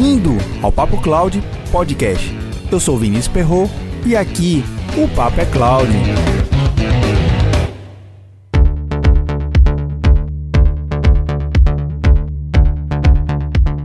[0.00, 0.30] Bem-vindo
[0.62, 2.26] ao Papo Cloud Podcast.
[2.72, 3.68] Eu sou Vinícius Perro
[4.06, 4.64] e aqui
[4.96, 5.92] o Papo é Cloud.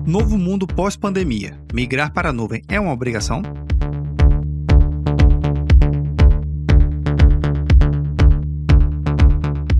[0.07, 1.59] Novo mundo pós-pandemia.
[1.73, 3.43] Migrar para a nuvem é uma obrigação?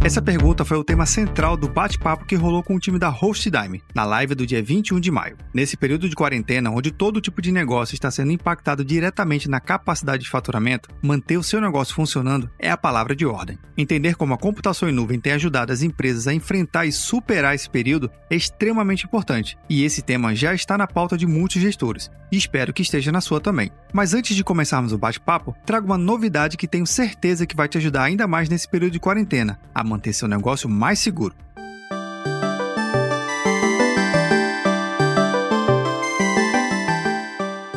[0.06, 3.82] Essa pergunta foi o tema central do bate-papo que rolou com o time da HostDime,
[3.92, 5.36] na live do dia 21 de maio.
[5.52, 10.22] Nesse período de quarentena, onde todo tipo de negócio está sendo impactado diretamente na capacidade
[10.24, 13.58] de faturamento, manter o seu negócio funcionando é a palavra de ordem.
[13.76, 17.68] Entender como a computação em nuvem tem ajudado as empresas a enfrentar e superar esse
[17.68, 22.38] período é extremamente importante, e esse tema já está na pauta de muitos gestores, e
[22.38, 23.72] espero que esteja na sua também.
[23.92, 27.80] Mas antes de começarmos o bate-papo, trago uma novidade que tenho certeza que vai te
[27.80, 31.34] ajudar ainda mais nesse período de quarentena, a manter seu negócio mais seguro.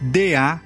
[0.00, 0.60] D A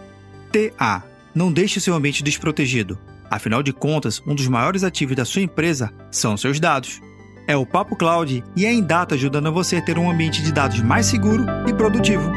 [0.51, 1.03] T A.
[1.35, 2.99] Não deixe o seu ambiente desprotegido.
[3.33, 7.01] Afinal de contas, um dos maiores ativos da sua empresa são seus dados.
[7.49, 10.81] É o Papo Cloud e a Indata ajudando você a ter um ambiente de dados
[10.81, 12.31] mais seguro e produtivo.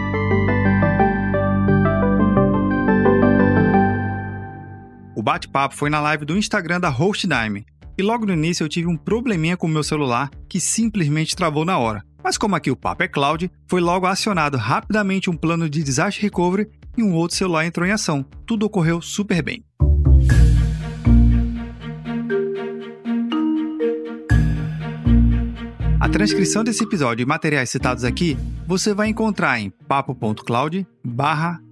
[5.14, 7.66] O bate-papo foi na live do Instagram da HostDime.
[7.98, 11.66] E logo no início eu tive um probleminha com o meu celular que simplesmente travou
[11.66, 12.06] na hora.
[12.24, 16.24] Mas como aqui o papo é cloud, foi logo acionado rapidamente um plano de disaster
[16.24, 18.26] recovery e um outro celular entrou em ação.
[18.46, 19.62] Tudo ocorreu super bem.
[26.06, 30.86] A transcrição desse episódio e materiais citados aqui você vai encontrar em papo.cloud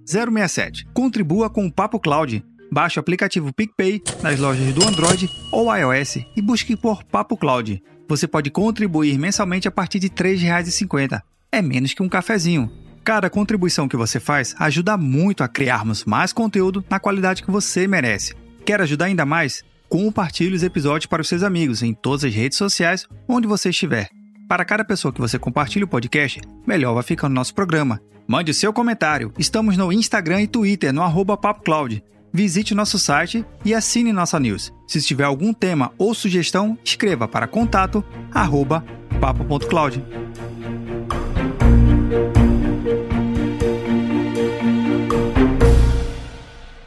[0.04, 0.88] 067.
[0.92, 2.44] Contribua com o Papo Cloud.
[2.68, 7.80] Baixe o aplicativo PicPay nas lojas do Android ou iOS e busque por Papo Cloud.
[8.08, 11.22] Você pode contribuir mensalmente a partir de R$ 3,50.
[11.52, 12.68] É menos que um cafezinho.
[13.04, 17.86] Cada contribuição que você faz ajuda muito a criarmos mais conteúdo na qualidade que você
[17.86, 18.34] merece.
[18.66, 19.62] Quer ajudar ainda mais?
[19.88, 24.13] Compartilhe os episódios para os seus amigos em todas as redes sociais onde você estiver.
[24.46, 28.00] Para cada pessoa que você compartilha o podcast, melhor vai ficando o nosso programa.
[28.26, 29.32] Mande seu comentário.
[29.38, 32.04] Estamos no Instagram e Twitter, no arroba PapoCloud.
[32.30, 34.72] Visite nosso site e assine nossa news.
[34.86, 38.84] Se tiver algum tema ou sugestão, escreva para contato arroba
[39.18, 40.04] papo.cloud.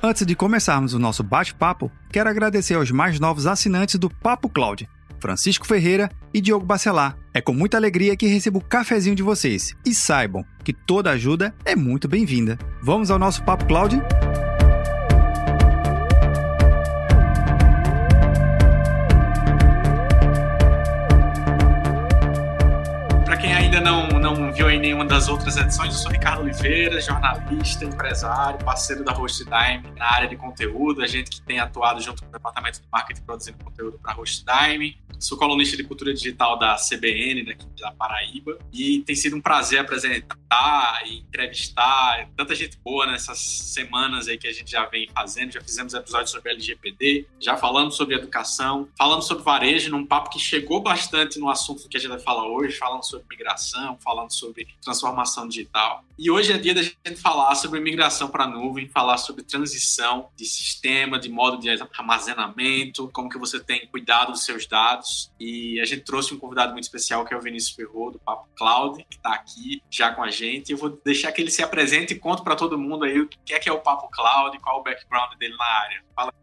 [0.04, 4.88] Antes de começarmos o nosso bate-papo, quero agradecer aos mais novos assinantes do Papo Cloud.
[5.20, 7.18] Francisco Ferreira e Diogo Bacelar.
[7.38, 9.76] É com muita alegria que recebo o cafezinho de vocês.
[9.86, 12.58] E saibam que toda ajuda é muito bem-vinda.
[12.82, 14.02] Vamos ao nosso Papo Cloud?
[23.78, 28.58] Ainda não, não viu aí nenhuma das outras edições, eu sou Ricardo Oliveira, jornalista, empresário,
[28.66, 32.32] parceiro da HostDime na área de conteúdo, a gente que tem atuado junto com o
[32.32, 34.98] departamento de marketing produzindo conteúdo para a HostDime.
[35.20, 39.80] Sou colunista de cultura digital da CBN, daqui da Paraíba, e tem sido um prazer
[39.80, 45.54] apresentar e entrevistar tanta gente boa nessas semanas aí que a gente já vem fazendo.
[45.54, 50.40] Já fizemos episódios sobre LGPD, já falamos sobre educação, falamos sobre varejo, num papo que
[50.40, 54.68] chegou bastante no assunto que a gente vai falar hoje, falando sobre migração, falando sobre
[54.82, 56.04] transformação digital.
[56.20, 60.32] E hoje é dia da gente falar sobre migração para a nuvem, falar sobre transição
[60.36, 65.32] de sistema, de modo de armazenamento, como que você tem cuidado dos seus dados.
[65.40, 68.50] E a gente trouxe um convidado muito especial que é o Vinícius Ferro do Papo
[68.56, 70.72] Cloud, que está aqui já com a gente.
[70.72, 73.54] Eu vou deixar que ele se apresente e conte para todo mundo aí o que
[73.54, 76.04] é que é o Papo Cloud, qual o background dele na área.
[76.16, 76.34] Fala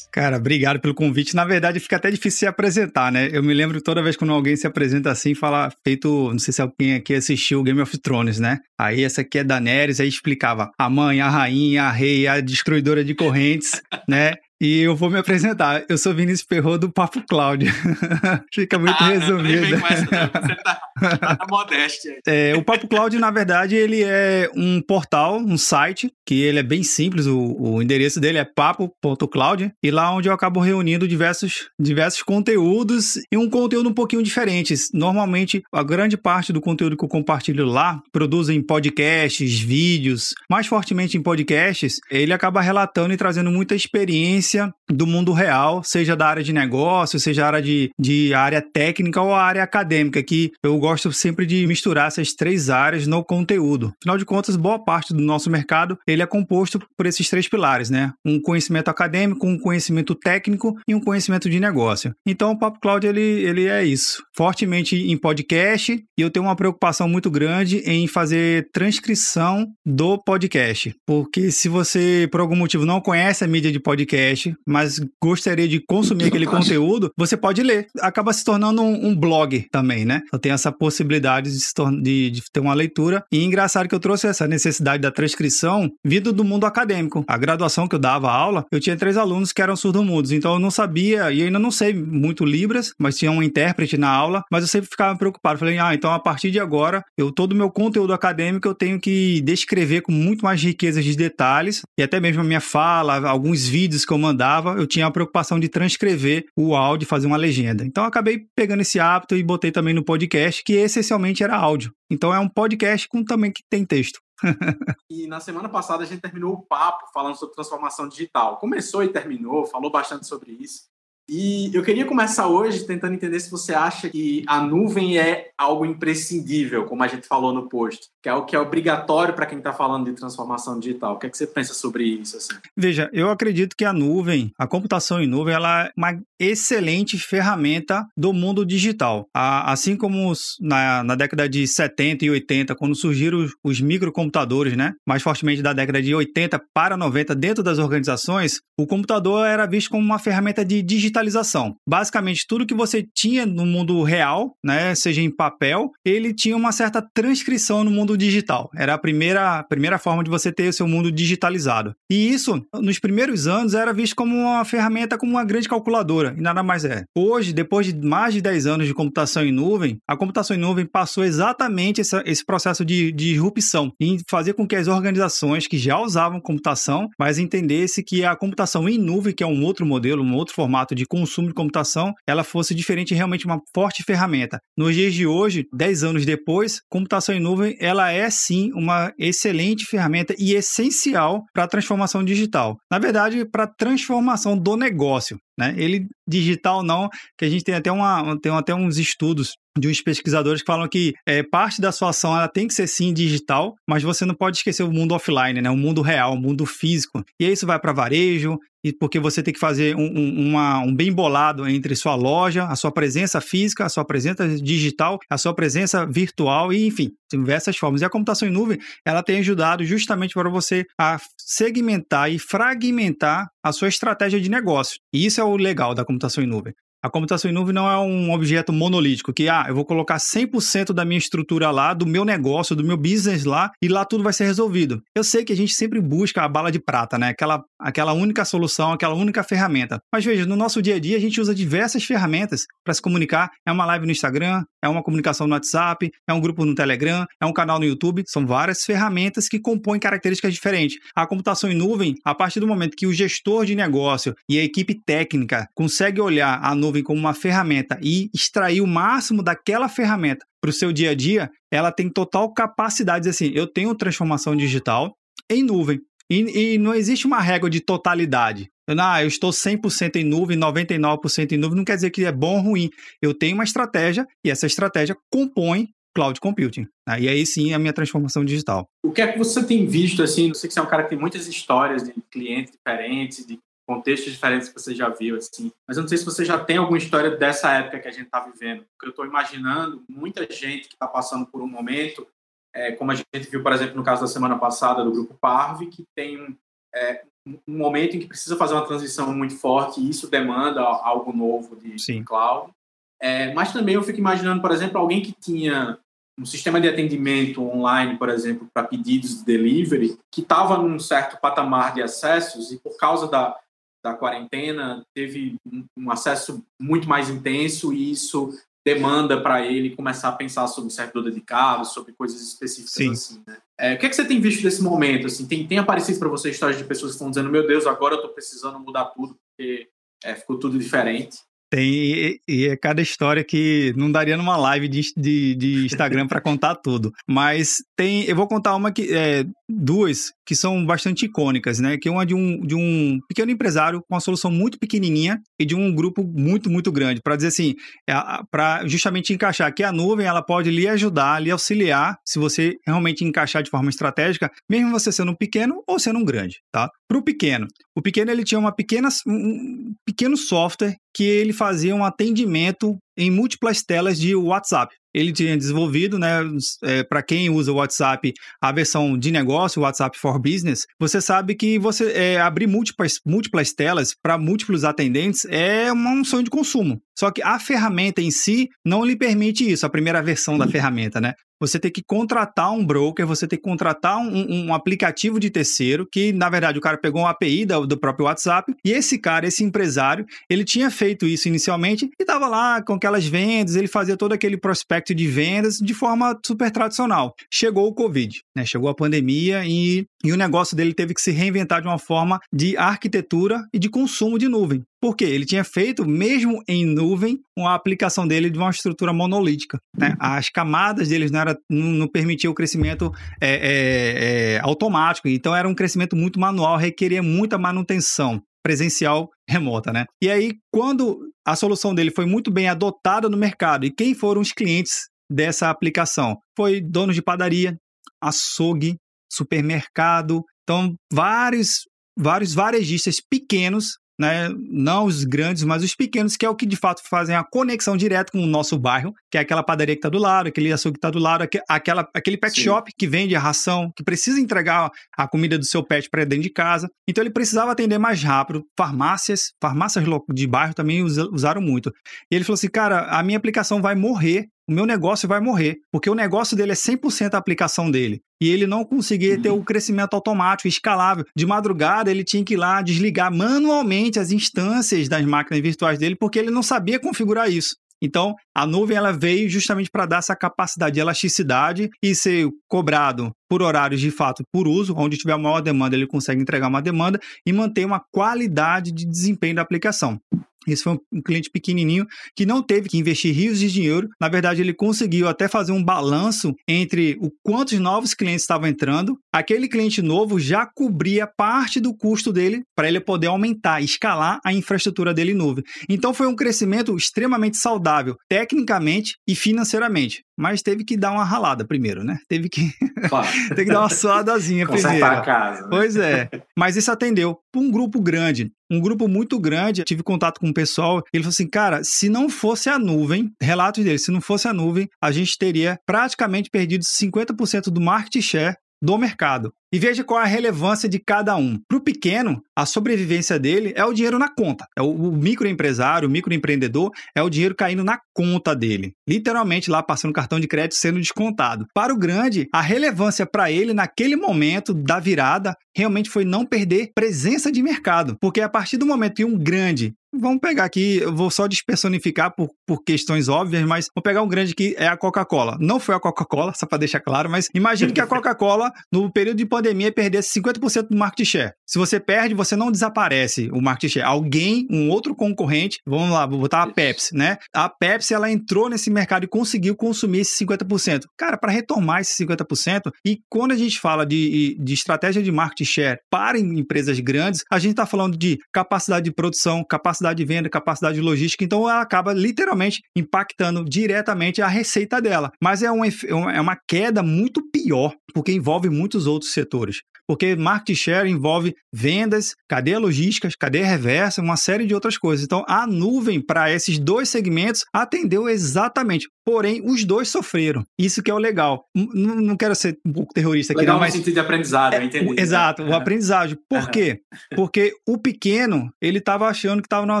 [0.10, 1.34] Cara, obrigado pelo convite.
[1.34, 3.28] Na verdade, fica até difícil se apresentar, né?
[3.32, 6.62] Eu me lembro toda vez quando alguém se apresenta assim, fala feito, não sei se
[6.62, 8.60] alguém aqui assistiu Game of Thrones, né?
[8.78, 13.04] Aí essa aqui é Daenerys, aí explicava a mãe, a rainha, a rei, a destruidora
[13.04, 14.34] de correntes, né?
[14.60, 15.84] E eu vou me apresentar.
[15.88, 17.66] Eu sou Vinícius Ferro do Papo Cloud.
[18.54, 19.76] Fica muito ah, resumido.
[19.76, 20.04] Não, essa,
[20.40, 20.80] Você tá,
[21.18, 22.18] tá na modéstia.
[22.26, 26.62] É, o Papo Cloud, na verdade, ele é um portal, um site, que ele é
[26.62, 27.26] bem simples.
[27.26, 29.72] O, o endereço dele é papo.cloud.
[29.82, 34.72] E lá onde eu acabo reunindo diversos, diversos conteúdos e um conteúdo um pouquinho diferente.
[34.92, 40.68] Normalmente, a grande parte do conteúdo que eu compartilho lá produzo em podcasts, vídeos, mais
[40.68, 41.96] fortemente em podcasts.
[42.08, 46.52] Ele acaba relatando e trazendo muita experiência Подписывайся, do mundo real, seja da área de
[46.52, 51.66] negócio, seja área de, de área técnica ou área acadêmica, que eu gosto sempre de
[51.66, 53.92] misturar essas três áreas no conteúdo.
[54.02, 57.90] Afinal de contas, boa parte do nosso mercado ele é composto por esses três pilares,
[57.90, 58.12] né?
[58.24, 62.14] Um conhecimento acadêmico, um conhecimento técnico e um conhecimento de negócio.
[62.26, 66.56] Então, o Papo Cloud ele, ele é isso, fortemente em podcast e eu tenho uma
[66.56, 73.00] preocupação muito grande em fazer transcrição do podcast, porque se você por algum motivo não
[73.00, 77.86] conhece a mídia de podcast, mas gostaria de consumir aquele conteúdo, você pode ler.
[78.00, 80.20] Acaba se tornando um, um blog também, né?
[80.26, 83.22] Então tem essa possibilidade de, de, de, ter uma leitura.
[83.30, 87.24] E engraçado que eu trouxe essa necessidade da transcrição vindo do mundo acadêmico.
[87.28, 90.58] A graduação que eu dava aula, eu tinha três alunos que eram surdo-mudos, então eu
[90.58, 94.64] não sabia, e ainda não sei muito Libras, mas tinha um intérprete na aula, mas
[94.64, 95.60] eu sempre ficava preocupado.
[95.60, 98.98] Falei, ah, então a partir de agora, eu todo o meu conteúdo acadêmico eu tenho
[98.98, 103.68] que descrever com muito mais riqueza de detalhes, e até mesmo a minha fala, alguns
[103.68, 107.84] vídeos que eu mandava, eu tinha a preocupação de transcrever o áudio, fazer uma legenda.
[107.84, 111.92] Então acabei pegando esse hábito e botei também no podcast, que essencialmente era áudio.
[112.10, 114.20] Então é um podcast com também que tem texto.
[115.08, 118.58] e na semana passada a gente terminou o papo falando sobre transformação digital.
[118.58, 120.93] Começou e terminou, falou bastante sobre isso.
[121.28, 125.86] E eu queria começar hoje tentando entender se você acha que a nuvem é algo
[125.86, 129.58] imprescindível, como a gente falou no post, que é algo que é obrigatório para quem
[129.58, 131.14] está falando de transformação digital.
[131.14, 132.36] O que, é que você pensa sobre isso?
[132.36, 132.54] Assim?
[132.76, 138.04] Veja, eu acredito que a nuvem, a computação em nuvem, ela é uma excelente ferramenta
[138.16, 139.26] do mundo digital.
[139.32, 144.92] Assim como na, na década de 70 e 80, quando surgiram os, os microcomputadores, né?
[145.06, 149.90] mais fortemente da década de 80 para 90 dentro das organizações, o computador era visto
[149.90, 150.82] como uma ferramenta de
[151.14, 151.76] digitalização.
[151.88, 156.72] Basicamente, tudo que você tinha no mundo real, né, seja em papel, ele tinha uma
[156.72, 158.70] certa transcrição no mundo digital.
[158.74, 161.94] Era a primeira, a primeira forma de você ter o seu mundo digitalizado.
[162.10, 166.40] E isso, nos primeiros anos, era visto como uma ferramenta, como uma grande calculadora, e
[166.40, 167.04] nada mais é.
[167.16, 170.86] Hoje, depois de mais de 10 anos de computação em nuvem, a computação em nuvem
[170.86, 175.78] passou exatamente essa, esse processo de, de disrupção, em fazer com que as organizações que
[175.78, 180.22] já usavam computação, mas entendesse que a computação em nuvem, que é um outro modelo,
[180.22, 184.58] um outro formato de de consumo de computação, ela fosse diferente realmente uma forte ferramenta.
[184.76, 189.84] Nos dias de hoje, 10 anos depois, computação em nuvem, ela é sim uma excelente
[189.84, 192.76] ferramenta e essencial para a transformação digital.
[192.90, 195.38] Na verdade, para a transformação do negócio.
[195.58, 195.74] Né?
[195.76, 197.08] Ele digital não,
[197.38, 200.88] que a gente tem até, uma, tem até uns estudos de uns pesquisadores que falam
[200.88, 204.34] que é, parte da sua ação ela tem que ser sim digital, mas você não
[204.34, 205.70] pode esquecer o mundo offline, né?
[205.70, 207.24] o mundo real, o mundo físico.
[207.40, 210.78] E aí isso vai para varejo, e porque você tem que fazer um, um, uma,
[210.80, 215.38] um bem bolado entre sua loja, a sua presença física, a sua presença digital, a
[215.38, 218.02] sua presença virtual e, enfim, diversas formas.
[218.02, 223.48] E a computação em nuvem, ela tem ajudado justamente para você a segmentar e fragmentar
[223.64, 224.98] a sua estratégia de negócio.
[225.12, 226.74] E isso é o legal da computação em nuvem.
[227.04, 230.90] A computação em nuvem não é um objeto monolítico, que, ah, eu vou colocar 100%
[230.94, 234.32] da minha estrutura lá, do meu negócio, do meu business lá, e lá tudo vai
[234.32, 235.02] ser resolvido.
[235.14, 237.28] Eu sei que a gente sempre busca a bala de prata, né?
[237.28, 239.98] Aquela, aquela única solução, aquela única ferramenta.
[240.10, 243.50] Mas veja, no nosso dia a dia a gente usa diversas ferramentas para se comunicar.
[243.68, 247.26] É uma live no Instagram, é uma comunicação no WhatsApp, é um grupo no Telegram,
[247.40, 248.22] é um canal no YouTube.
[248.26, 250.98] São várias ferramentas que compõem características diferentes.
[251.16, 254.62] A computação em nuvem, a partir do momento que o gestor de negócio e a
[254.62, 260.44] equipe técnica consegue olhar a nuvem como uma ferramenta e extrair o máximo daquela ferramenta
[260.60, 264.54] para o seu dia a dia, ela tem total capacidade de assim, eu tenho transformação
[264.54, 265.14] digital
[265.50, 266.00] em nuvem.
[266.30, 268.70] E, e não existe uma regra de totalidade.
[268.98, 272.56] Ah, eu estou 100% em nuvem, 99% em nuvem, não quer dizer que é bom
[272.56, 272.90] ou ruim.
[273.20, 276.86] Eu tenho uma estratégia e essa estratégia compõe cloud computing.
[277.08, 277.22] Né?
[277.22, 278.86] E aí sim a minha transformação digital.
[279.04, 281.02] O que é que você tem visto, assim, eu sei que você é um cara
[281.02, 285.70] que tem muitas histórias de clientes diferentes, de contextos diferentes que você já viu, assim.
[285.86, 288.26] Mas eu não sei se você já tem alguma história dessa época que a gente
[288.26, 288.84] está vivendo.
[288.92, 292.26] Porque eu estou imaginando muita gente que está passando por um momento,
[292.74, 295.86] é, como a gente viu, por exemplo, no caso da semana passada do Grupo Parve,
[295.86, 296.58] que tem
[296.94, 301.32] é, um momento em que precisa fazer uma transição muito forte e isso demanda algo
[301.32, 302.72] novo de, de cloud.
[303.20, 305.98] É, mas também eu fico imaginando, por exemplo, alguém que tinha
[306.38, 311.40] um sistema de atendimento online, por exemplo, para pedidos de delivery, que estava num certo
[311.40, 313.56] patamar de acessos e por causa da,
[314.04, 315.56] da quarentena teve
[315.96, 318.50] um acesso muito mais intenso e isso
[318.84, 323.10] demanda para ele começar a pensar sobre servidor dedicado, sobre coisas específicas Sim.
[323.10, 323.56] assim, né?
[323.78, 325.26] É, o que, é que você tem visto nesse momento?
[325.26, 328.14] Assim, tem, tem aparecido para você histórias de pessoas que estão dizendo, meu Deus, agora
[328.14, 329.88] eu estou precisando mudar tudo porque
[330.22, 331.38] é, ficou tudo diferente.
[331.70, 336.40] Tem, e é cada história que não daria numa live de, de, de Instagram para
[336.40, 337.12] contar tudo.
[337.26, 341.96] Mas tem, eu vou contar uma que é, duas que são bastante icônicas, né?
[341.96, 345.64] Que é uma de um, de um pequeno empresário com uma solução muito pequenininha e
[345.64, 347.20] de um grupo muito, muito grande.
[347.22, 347.74] Para dizer assim,
[348.08, 348.14] é,
[348.50, 353.24] para justamente encaixar que a nuvem ela pode lhe ajudar, lhe auxiliar, se você realmente
[353.24, 356.88] encaixar de forma estratégica, mesmo você sendo um pequeno ou sendo um grande, tá?
[357.08, 361.94] Para o pequeno, o pequeno ele tinha uma pequena, um pequeno software que ele fazia
[361.94, 364.94] um atendimento em múltiplas telas de WhatsApp.
[365.14, 366.40] Ele tinha desenvolvido, né,
[366.82, 370.86] é, para quem usa o WhatsApp, a versão de negócio, o WhatsApp for Business.
[370.98, 376.44] Você sabe que você é, abrir múltiplas, múltiplas telas para múltiplos atendentes é um sonho
[376.44, 377.00] de consumo.
[377.18, 381.20] Só que a ferramenta em si não lhe permite isso, a primeira versão da ferramenta,
[381.20, 381.34] né?
[381.60, 386.06] Você tem que contratar um broker, você tem que contratar um, um aplicativo de terceiro,
[386.10, 389.46] que na verdade o cara pegou uma API do, do próprio WhatsApp, e esse cara,
[389.46, 394.16] esse empresário, ele tinha feito isso inicialmente e estava lá com aquelas vendas, ele fazia
[394.16, 397.34] todo aquele prospecto de vendas de forma super tradicional.
[397.50, 398.66] Chegou o Covid, né?
[398.66, 402.40] Chegou a pandemia e, e o negócio dele teve que se reinventar de uma forma
[402.52, 404.82] de arquitetura e de consumo de nuvem.
[405.04, 409.78] Porque ele tinha feito, mesmo em nuvem, uma aplicação dele de uma estrutura monolítica.
[409.94, 410.16] Né?
[410.18, 415.68] As camadas deles não, era, não, permitiam o crescimento é, é, é, automático, então era
[415.68, 420.06] um crescimento muito manual, requeria muita manutenção presencial remota, né?
[420.22, 424.40] E aí, quando a solução dele foi muito bem adotada no mercado, e quem foram
[424.40, 426.38] os clientes dessa aplicação?
[426.56, 427.76] Foi donos de padaria,
[428.22, 428.96] açougue,
[429.30, 431.80] supermercado, então vários
[432.18, 434.48] vários varejistas pequenos né?
[434.70, 437.96] Não os grandes, mas os pequenos, que é o que de fato fazem a conexão
[437.96, 440.94] direta com o nosso bairro, que é aquela padaria que está do lado, aquele açougue
[440.94, 442.62] que está do lado, aquela, aquele pet Sim.
[442.62, 446.42] shop que vende a ração, que precisa entregar a comida do seu pet para dentro
[446.42, 446.88] de casa.
[447.08, 448.64] Então ele precisava atender mais rápido.
[448.76, 451.90] Farmácias, farmácias de bairro também usaram muito.
[452.30, 455.76] E ele falou assim: cara, a minha aplicação vai morrer o meu negócio vai morrer,
[455.92, 458.20] porque o negócio dele é 100% a aplicação dele.
[458.40, 461.24] E ele não conseguia ter o crescimento automático, escalável.
[461.36, 466.16] De madrugada, ele tinha que ir lá desligar manualmente as instâncias das máquinas virtuais dele,
[466.16, 467.76] porque ele não sabia configurar isso.
[468.02, 473.32] Então, a nuvem ela veio justamente para dar essa capacidade de elasticidade e ser cobrado
[473.48, 477.18] por horários de fato por uso, onde tiver maior demanda, ele consegue entregar uma demanda
[477.46, 480.18] e manter uma qualidade de desempenho da aplicação.
[480.66, 482.06] Esse foi um cliente pequenininho
[482.36, 484.08] que não teve que investir rios de dinheiro.
[484.20, 489.18] Na verdade, ele conseguiu até fazer um balanço entre o quantos novos clientes estavam entrando.
[489.32, 494.52] Aquele cliente novo já cobria parte do custo dele para ele poder aumentar, escalar a
[494.52, 495.64] infraestrutura dele em nuvem.
[495.88, 500.22] Então foi um crescimento extremamente saudável, tecnicamente e financeiramente.
[500.36, 502.18] Mas teve que dar uma ralada primeiro, né?
[502.28, 502.72] Teve que,
[503.08, 503.28] claro.
[503.50, 505.04] teve que dar uma suadazinha primeiro.
[505.04, 505.62] a casa.
[505.62, 505.68] Né?
[505.70, 506.28] Pois é.
[506.58, 510.54] Mas isso atendeu para um grupo grande um grupo muito grande, tive contato com o
[510.54, 514.48] pessoal, ele falou assim, cara, se não fosse a nuvem, relatos dele, se não fosse
[514.48, 519.52] a nuvem, a gente teria praticamente perdido 50% do market share do mercado.
[519.74, 521.58] E veja qual a relevância de cada um.
[521.66, 524.64] Para o pequeno, a sobrevivência dele é o dinheiro na conta.
[524.78, 528.92] É o, o microempresário, o microempreendedor, é o dinheiro caindo na conta dele.
[529.04, 531.66] Literalmente lá passando cartão de crédito sendo descontado.
[531.74, 536.92] Para o grande, a relevância para ele naquele momento da virada realmente foi não perder
[536.94, 538.16] presença de mercado.
[538.20, 542.32] Porque a partir do momento que um grande Vamos pegar aqui, eu vou só despersonificar
[542.36, 545.56] por, por questões óbvias, mas vou pegar um grande que é a Coca-Cola.
[545.60, 549.38] Não foi a Coca-Cola, só para deixar claro, mas imagine que a Coca-Cola, no período
[549.38, 551.52] de pandemia, pandemia perdesse 50% do market share.
[551.66, 554.06] Se você perde, você não desaparece o market share.
[554.06, 557.38] Alguém, um outro concorrente, vamos lá, vou botar a Pepsi, né?
[557.54, 561.04] A Pepsi, ela entrou nesse mercado e conseguiu consumir esse 50%.
[561.16, 565.66] Cara, para retomar esse 50%, e quando a gente fala de, de estratégia de market
[565.66, 570.50] share para empresas grandes, a gente está falando de capacidade de produção, capacidade de venda,
[570.50, 575.30] capacidade de logística, então ela acaba literalmente impactando diretamente a receita dela.
[575.42, 580.76] Mas é, um, é uma queda muito pior, porque envolve muitos outros setores porque market
[580.76, 585.24] share envolve vendas, cadeia logística, cadeia reversa, uma série de outras coisas.
[585.24, 589.08] Então, a nuvem para esses dois segmentos atendeu exatamente.
[589.26, 590.62] Porém, os dois sofreram.
[590.78, 591.64] Isso que é o legal.
[591.74, 593.94] Não, não quero ser um pouco terrorista aqui, legal não, mas...
[593.94, 595.18] no sentido de aprendizado, é, entendi.
[595.18, 596.36] Exato, o aprendizagem.
[596.48, 597.00] Por quê?
[597.34, 600.00] Porque o pequeno, ele estava achando que estava numa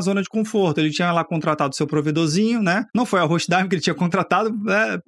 [0.02, 0.78] zona de conforto.
[0.78, 2.84] Ele tinha lá contratado seu provedorzinho, né?
[2.94, 4.54] Não foi a Hostdime que ele tinha contratado.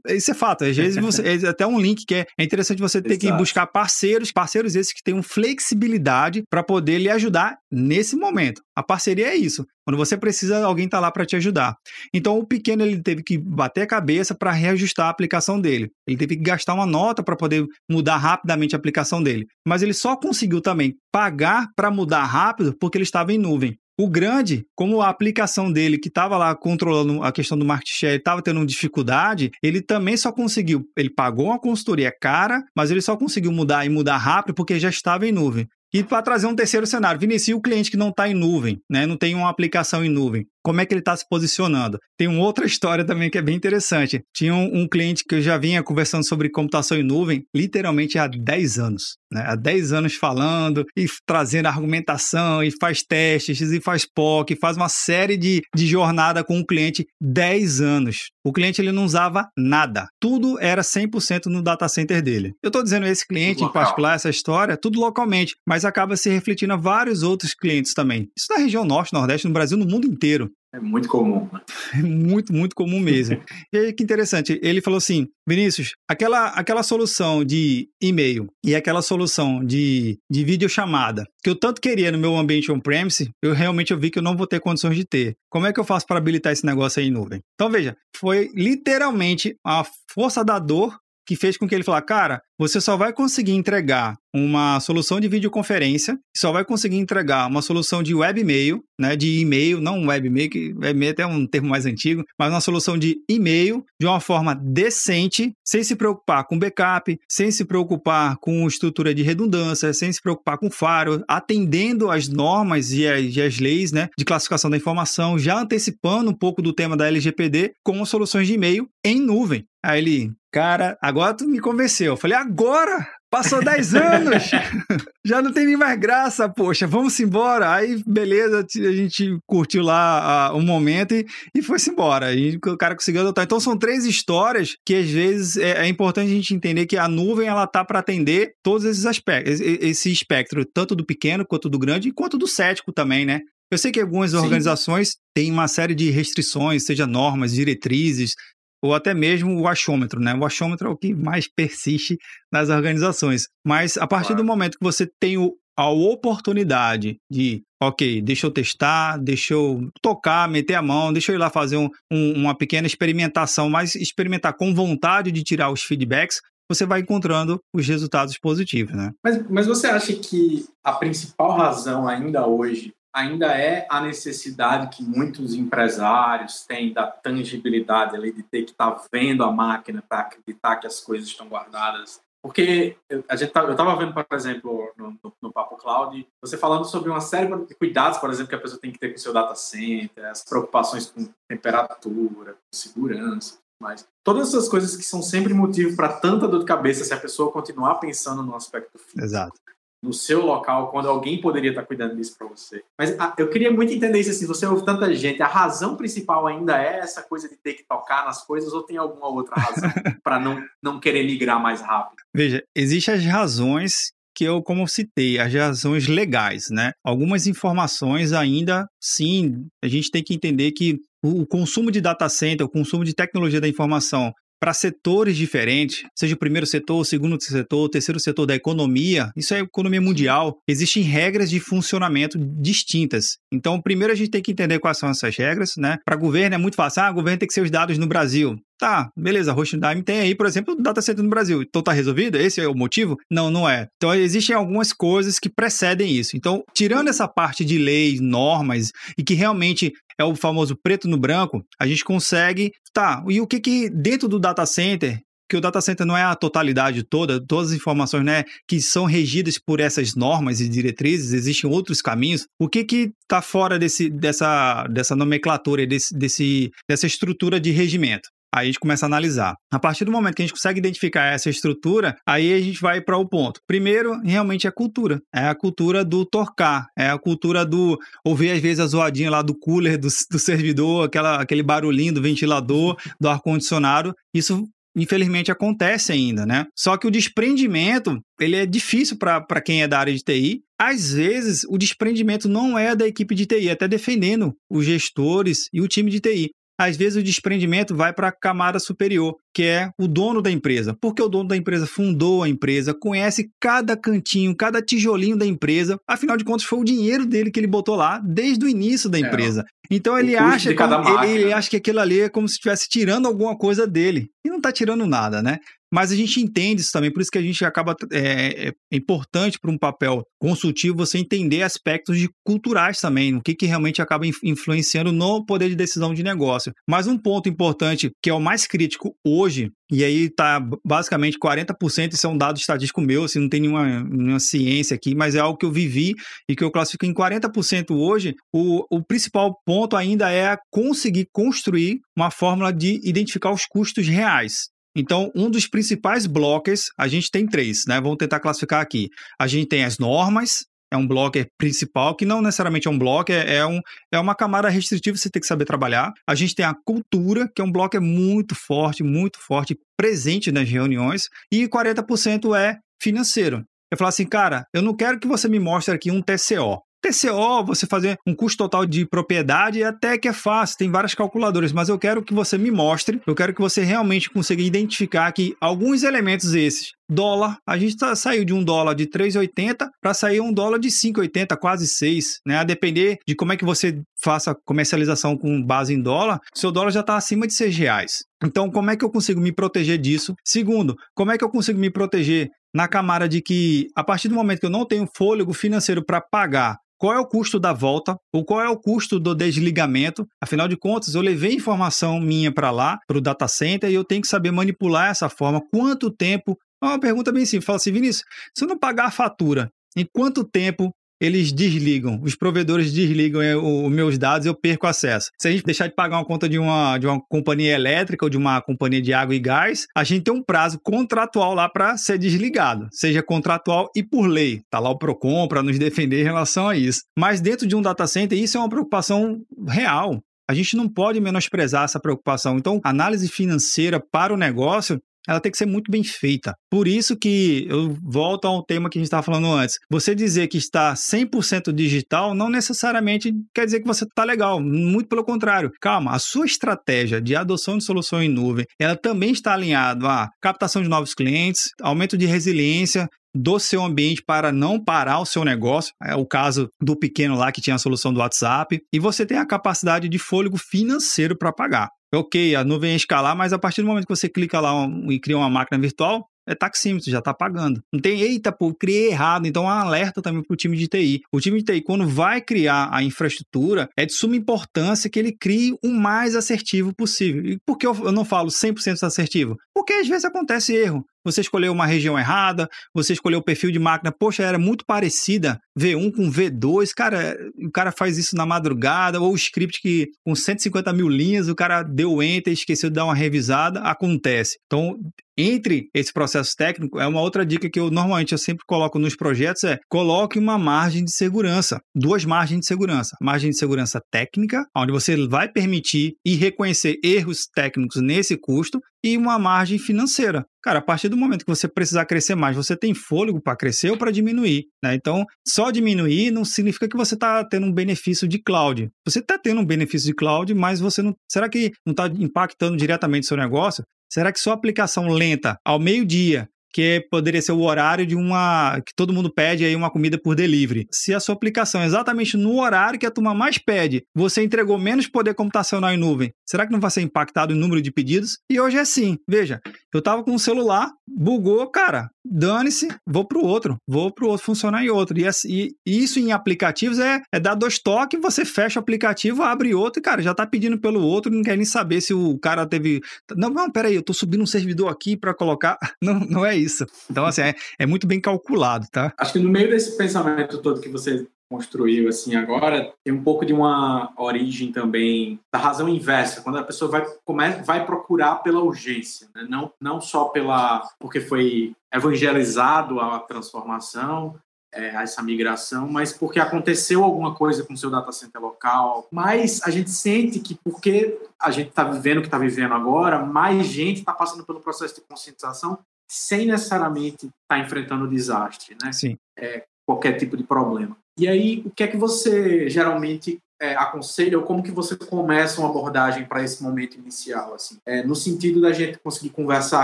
[0.07, 0.65] É, isso é fato.
[0.65, 3.27] Às vezes, você, é até um link que é, é interessante você ter Exato.
[3.27, 8.63] que buscar parceiros, parceiros esses que tenham flexibilidade para poder lhe ajudar nesse momento.
[8.75, 9.65] A parceria é isso.
[9.85, 11.75] Quando você precisa, alguém está lá para te ajudar.
[12.13, 15.91] Então, o pequeno ele teve que bater a cabeça para reajustar a aplicação dele.
[16.07, 19.47] Ele teve que gastar uma nota para poder mudar rapidamente a aplicação dele.
[19.67, 23.79] Mas ele só conseguiu também pagar para mudar rápido porque ele estava em nuvem.
[23.99, 28.19] O grande, como a aplicação dele, que estava lá controlando a questão do market share,
[28.19, 33.17] estava tendo dificuldade, ele também só conseguiu, ele pagou uma consultoria cara, mas ele só
[33.17, 35.67] conseguiu mudar e mudar rápido porque já estava em nuvem.
[35.95, 39.07] E para trazer um terceiro cenário, Vinicius, o cliente que não está em nuvem, né,
[39.07, 41.97] não tem uma aplicação em nuvem como é que ele está se posicionando.
[42.19, 44.21] Tem uma outra história também que é bem interessante.
[44.35, 48.27] Tinha um, um, cliente que eu já vinha conversando sobre computação em nuvem, literalmente há
[48.27, 49.17] 10 anos.
[49.33, 49.45] Né?
[49.47, 54.77] Há 10 anos falando e trazendo argumentação, e faz testes, e faz POC, e faz
[54.77, 58.31] uma série de, de jornada com o cliente 10 anos.
[58.45, 60.09] O cliente ele não usava nada.
[60.21, 62.53] Tudo era 100% no data center dele.
[62.63, 66.73] Eu estou dizendo esse cliente em particular, essa história, tudo localmente, mas acaba se refletindo
[66.73, 68.29] a vários outros clientes também.
[68.37, 70.51] Isso na região norte, nordeste, no Brasil, no mundo inteiro.
[70.75, 71.49] É muito comum.
[71.53, 71.61] Né?
[71.95, 73.43] É muito, muito comum mesmo.
[73.73, 79.01] e aí, que interessante, ele falou assim, Vinícius, aquela, aquela solução de e-mail e aquela
[79.01, 83.99] solução de, de videochamada que eu tanto queria no meu ambiente on-premise, eu realmente eu
[83.99, 85.37] vi que eu não vou ter condições de ter.
[85.49, 87.41] Como é que eu faço para habilitar esse negócio aí em nuvem?
[87.55, 92.43] Então, veja, foi literalmente a força da dor que fez com que ele falasse, cara,
[92.59, 98.03] você só vai conseguir entregar uma solução de videoconferência, só vai conseguir entregar uma solução
[98.03, 101.47] de web e-mail, né, de e-mail, não web e-mail, que web e-mail é até um
[101.47, 106.47] termo mais antigo, mas uma solução de e-mail de uma forma decente, sem se preocupar
[106.47, 112.11] com backup, sem se preocupar com estrutura de redundância, sem se preocupar com faro, atendendo
[112.11, 116.35] às normas e as, e as leis, né, de classificação da informação, já antecipando um
[116.35, 119.65] pouco do tema da LGPD com soluções de e-mail em nuvem.
[119.87, 122.15] Aí ele, cara, agora tu me convenceu.
[122.15, 123.07] Eu falei, agora?
[123.31, 124.51] Passou 10 anos,
[125.27, 127.73] já não tem nem mais graça, poxa, vamos embora.
[127.73, 132.33] Aí, beleza, a gente curtiu lá uh, um momento e, e foi-se embora.
[132.33, 133.45] E o cara conseguiu adotar.
[133.45, 137.09] Então, são três histórias que às vezes é, é importante a gente entender que a
[137.09, 141.79] nuvem ela tá para atender todos esses aspectos, esse espectro, tanto do pequeno quanto do
[141.79, 143.41] grande, quanto do cético também, né?
[143.71, 144.37] Eu sei que algumas Sim.
[144.37, 148.35] organizações têm uma série de restrições, seja normas, diretrizes,
[148.83, 150.35] ou até mesmo o achômetro, né?
[150.35, 152.17] O achômetro é o que mais persiste
[152.53, 153.49] nas organizações.
[153.65, 154.43] Mas a partir claro.
[154.43, 159.89] do momento que você tem o, a oportunidade de, ok, deixa eu testar, deixa eu
[160.03, 163.95] tocar, meter a mão, deixa eu ir lá fazer um, um, uma pequena experimentação, mas
[163.95, 169.13] experimentar com vontade de tirar os feedbacks, você vai encontrando os resultados positivos, né?
[169.23, 175.03] Mas, mas você acha que a principal razão ainda hoje ainda é a necessidade que
[175.03, 180.21] muitos empresários têm da tangibilidade ali, de ter que estar tá vendo a máquina para
[180.21, 182.21] acreditar que as coisas estão guardadas.
[182.43, 182.95] Porque
[183.27, 186.85] a gente tá, eu estava vendo, por exemplo, no, no, no, Papo Cloud, você falando
[186.85, 189.19] sobre uma série de cuidados, por exemplo, que a pessoa tem que ter com o
[189.19, 195.23] seu data center, as preocupações com temperatura, com segurança, mas todas essas coisas que são
[195.23, 199.25] sempre motivo para tanta dor de cabeça se a pessoa continuar pensando no aspecto físico.
[199.25, 199.67] Exato
[200.07, 202.83] no seu local quando alguém poderia estar cuidando disso para você.
[202.97, 205.97] Mas a, ah, eu queria muito entender isso assim, você ouve tanta gente, a razão
[205.97, 209.57] principal ainda é essa coisa de ter que tocar nas coisas ou tem alguma outra
[209.57, 209.91] razão
[210.23, 212.23] para não, não querer migrar mais rápido?
[212.35, 216.93] Veja, existem as razões que eu, como citei, as razões legais, né?
[217.03, 222.67] Algumas informações ainda, sim, a gente tem que entender que o consumo de data center,
[222.67, 227.41] o consumo de tecnologia da informação para setores diferentes, seja o primeiro setor, o segundo
[227.43, 233.39] setor, o terceiro setor da economia, isso é economia mundial, existem regras de funcionamento distintas.
[233.53, 235.99] Então, primeiro a gente tem que entender quais são essas regras, né?
[236.05, 238.57] Para governo é muito fácil, ah, o governo tem que ser os dados no Brasil.
[238.79, 241.63] Tá, beleza, a Hostdime tem aí, por exemplo, data center no Brasil.
[241.63, 242.37] Então tá resolvido?
[242.37, 243.17] Esse é o motivo?
[243.31, 243.87] Não, não é.
[243.97, 246.37] Então existem algumas coisas que precedem isso.
[246.37, 251.19] Então, tirando essa parte de leis, normas e que realmente é o famoso preto no
[251.19, 255.61] branco, a gente consegue, tá, e o que que dentro do data center que o
[255.61, 259.81] data center não é a totalidade toda, todas as informações né, que são regidas por
[259.81, 262.47] essas normas e diretrizes, existem outros caminhos.
[262.59, 268.29] O que que está fora desse, dessa, dessa nomenclatura, desse, desse, dessa estrutura de regimento?
[268.55, 269.55] Aí a gente começa a analisar.
[269.73, 273.01] A partir do momento que a gente consegue identificar essa estrutura, aí a gente vai
[273.01, 273.61] para o ponto.
[273.67, 275.21] Primeiro, realmente é a cultura.
[275.35, 279.43] É a cultura do torcar, é a cultura do ouvir às vezes a zoadinha lá
[279.43, 284.15] do cooler, do, do servidor, aquela, aquele barulhinho do ventilador, do ar-condicionado.
[284.35, 286.65] Isso infelizmente acontece ainda, né?
[286.75, 290.63] Só que o desprendimento, ele é difícil para quem é da área de TI.
[290.81, 295.83] Às vezes, o desprendimento não é da equipe de TI, até defendendo os gestores e
[295.83, 299.91] o time de TI às vezes o desprendimento vai para a camada superior, que é
[299.99, 300.95] o dono da empresa.
[301.01, 305.99] Porque o dono da empresa fundou a empresa, conhece cada cantinho, cada tijolinho da empresa.
[306.07, 309.17] Afinal de contas, foi o dinheiro dele que ele botou lá desde o início da
[309.17, 309.23] é.
[309.23, 309.63] empresa.
[309.63, 312.87] É, então ele acha, que, ele, ele acha que aquilo ali é como se estivesse
[312.87, 314.29] tirando alguma coisa dele.
[314.45, 315.59] E não está tirando nada, né?
[315.93, 317.95] Mas a gente entende isso também, por isso que a gente acaba.
[318.13, 323.55] É, é importante para um papel consultivo você entender aspectos de culturais também, o que,
[323.55, 326.73] que realmente acaba influenciando no poder de decisão de negócio.
[326.89, 329.46] Mas um ponto importante, que é o mais crítico hoje,
[329.91, 334.05] e aí tá basicamente 40%, isso é um dado estatístico meu, assim, não tem nenhuma,
[334.05, 336.15] nenhuma ciência aqui, mas é algo que eu vivi
[336.49, 338.35] e que eu classifico em 40% hoje.
[338.53, 344.69] O, o principal ponto ainda é conseguir construir uma fórmula de identificar os custos reais.
[344.97, 348.01] Então, um dos principais blockers, a gente tem três, né?
[348.01, 349.09] Vamos tentar classificar aqui.
[349.39, 353.49] A gente tem as normas, é um blocker principal, que não necessariamente é um blocker,
[353.49, 353.81] é, um,
[354.13, 356.13] é uma camada restritiva, você tem que saber trabalhar.
[356.27, 360.69] A gente tem a cultura, que é um blocker muito forte, muito forte, presente nas
[360.69, 361.29] reuniões.
[361.51, 363.65] E 40% é financeiro.
[363.91, 366.83] Eu falo assim, cara, eu não quero que você me mostre aqui um TCO.
[367.03, 371.73] TCO, você fazer um custo total de propriedade, até que é fácil, tem várias calculadoras,
[371.73, 375.55] mas eu quero que você me mostre, eu quero que você realmente consiga identificar que
[375.61, 377.59] alguns elementos esses dólar.
[377.67, 381.57] A gente tá, saiu de um dólar de 3,80 para sair um dólar de 5,80,
[381.57, 382.59] quase 6, né?
[382.59, 386.91] A depender de como é que você faça comercialização com base em dólar, seu dólar
[386.91, 388.25] já está acima de 6 reais.
[388.45, 390.35] Então, como é que eu consigo me proteger disso?
[390.45, 394.35] Segundo, como é que eu consigo me proteger na camada de que, a partir do
[394.35, 398.17] momento que eu não tenho fôlego financeiro para pagar qual é o custo da volta
[398.33, 400.27] ou qual é o custo do desligamento.
[400.41, 404.05] Afinal de contas, eu levei informação minha para lá, para o data center, e eu
[404.05, 405.61] tenho que saber manipular essa forma.
[405.71, 406.57] Quanto tempo?
[406.83, 407.67] É uma pergunta bem simples.
[407.67, 408.25] Fala assim, Vinícius,
[408.57, 413.57] se eu não pagar a fatura, em quanto tempo eles desligam, os provedores desligam é,
[413.57, 415.31] os meus dados, eu perco acesso.
[415.41, 418.31] Se a gente deixar de pagar uma conta de uma, de uma companhia elétrica ou
[418.31, 421.97] de uma companhia de água e gás, a gente tem um prazo contratual lá para
[421.97, 424.61] ser desligado, seja contratual e por lei.
[424.71, 427.01] Tá lá o Procon para nos defender em relação a isso.
[427.19, 430.21] Mas dentro de um data center, isso é uma preocupação real.
[430.49, 432.57] A gente não pode menosprezar essa preocupação.
[432.57, 436.55] Então, análise financeira para o negócio ela tem que ser muito bem feita.
[436.71, 439.77] Por isso que eu volto ao tema que a gente estava falando antes.
[439.91, 444.61] Você dizer que está 100% digital não necessariamente quer dizer que você está legal.
[444.61, 445.71] Muito pelo contrário.
[445.81, 450.29] Calma, a sua estratégia de adoção de solução em nuvem, ela também está alinhada a
[450.41, 455.45] captação de novos clientes, aumento de resiliência, do seu ambiente para não parar o seu
[455.45, 455.93] negócio.
[456.03, 458.81] É o caso do pequeno lá que tinha a solução do WhatsApp.
[458.93, 463.37] E você tem a capacidade de fôlego financeiro para pagar ok, a nuvem é escalar,
[463.37, 464.73] mas a partir do momento que você clica lá
[465.09, 467.83] e cria uma máquina virtual, é taxímetro, já está pagando.
[467.93, 469.47] Não tem, eita, pô, criei errado.
[469.47, 471.21] Então, é um alerta também para o time de TI.
[471.33, 475.33] O time de TI, quando vai criar a infraestrutura, é de suma importância que ele
[475.33, 477.45] crie o mais assertivo possível.
[477.45, 479.57] E por que eu não falo 100% assertivo?
[479.75, 483.81] Porque às vezes acontece erro você escolheu uma região errada, você escolheu o perfil de
[483.81, 489.21] máquina, poxa, era muito parecida V1 com V2, cara, o cara faz isso na madrugada,
[489.21, 493.05] ou o script que com 150 mil linhas, o cara deu enter, esqueceu de dar
[493.05, 494.57] uma revisada, acontece.
[494.67, 494.97] Então,
[495.39, 499.15] entre esse processo técnico, é uma outra dica que eu normalmente eu sempre coloco nos
[499.15, 503.17] projetos é coloque uma margem de segurança, duas margens de segurança.
[503.21, 509.17] Margem de segurança técnica, onde você vai permitir e reconhecer erros técnicos nesse custo, e
[509.17, 510.45] uma margem financeira.
[510.63, 513.91] Cara, a partir do momento que você precisar crescer mais, você tem fôlego para crescer
[513.91, 514.97] ou para diminuir, né?
[514.97, 515.25] Então,
[515.71, 518.91] diminuir não significa que você está tendo um benefício de cloud.
[519.05, 521.15] Você está tendo um benefício de cloud, mas você não.
[521.31, 523.85] Será que não está impactando diretamente o seu negócio?
[524.11, 528.93] Será que sua aplicação lenta ao meio-dia que poderia ser o horário de uma que
[528.95, 530.87] todo mundo pede aí uma comida por delivery.
[530.93, 534.77] Se a sua aplicação é exatamente no horário que a turma mais pede, você entregou
[534.77, 538.37] menos poder computacional em nuvem, será que não vai ser impactado o número de pedidos?
[538.51, 539.17] E hoje é assim.
[539.27, 539.59] Veja,
[539.95, 544.85] eu tava com o celular, bugou, cara, dane-se, vou pro outro, vou pro outro funcionar
[544.85, 545.17] em outro.
[545.19, 549.75] E, e isso em aplicativos é, é dar dois toques, você fecha o aplicativo, abre
[549.75, 552.67] outro e, cara, já tá pedindo pelo outro, não quer nem saber se o cara
[552.67, 553.01] teve.
[553.35, 555.79] Não, não, peraí, eu tô subindo um servidor aqui para colocar.
[556.03, 556.66] Não, não é isso.
[557.11, 559.13] Então, assim, é, é muito bem calculado, tá?
[559.19, 563.47] Acho que no meio desse pensamento todo que você construiu assim agora tem um pouco
[563.47, 568.61] de uma origem também da razão inversa quando a pessoa vai come, vai procurar pela
[568.61, 569.47] urgência né?
[569.49, 574.35] não não só pela porque foi evangelizado a transformação
[574.77, 579.09] é, essa migração, mas porque aconteceu alguma coisa com o seu data center local.
[579.11, 583.25] Mas a gente sente que porque a gente está vivendo o que está vivendo agora,
[583.25, 588.93] mais gente está passando pelo processo de conscientização sem necessariamente estar tá enfrentando desastre, né?
[588.93, 589.19] Sim.
[589.39, 590.97] É, qualquer tipo de problema.
[591.19, 595.61] E aí, o que é que você geralmente é, aconselha ou como que você começa
[595.61, 597.79] uma abordagem para esse momento inicial, assim?
[597.87, 599.83] É, no sentido da gente conseguir conversar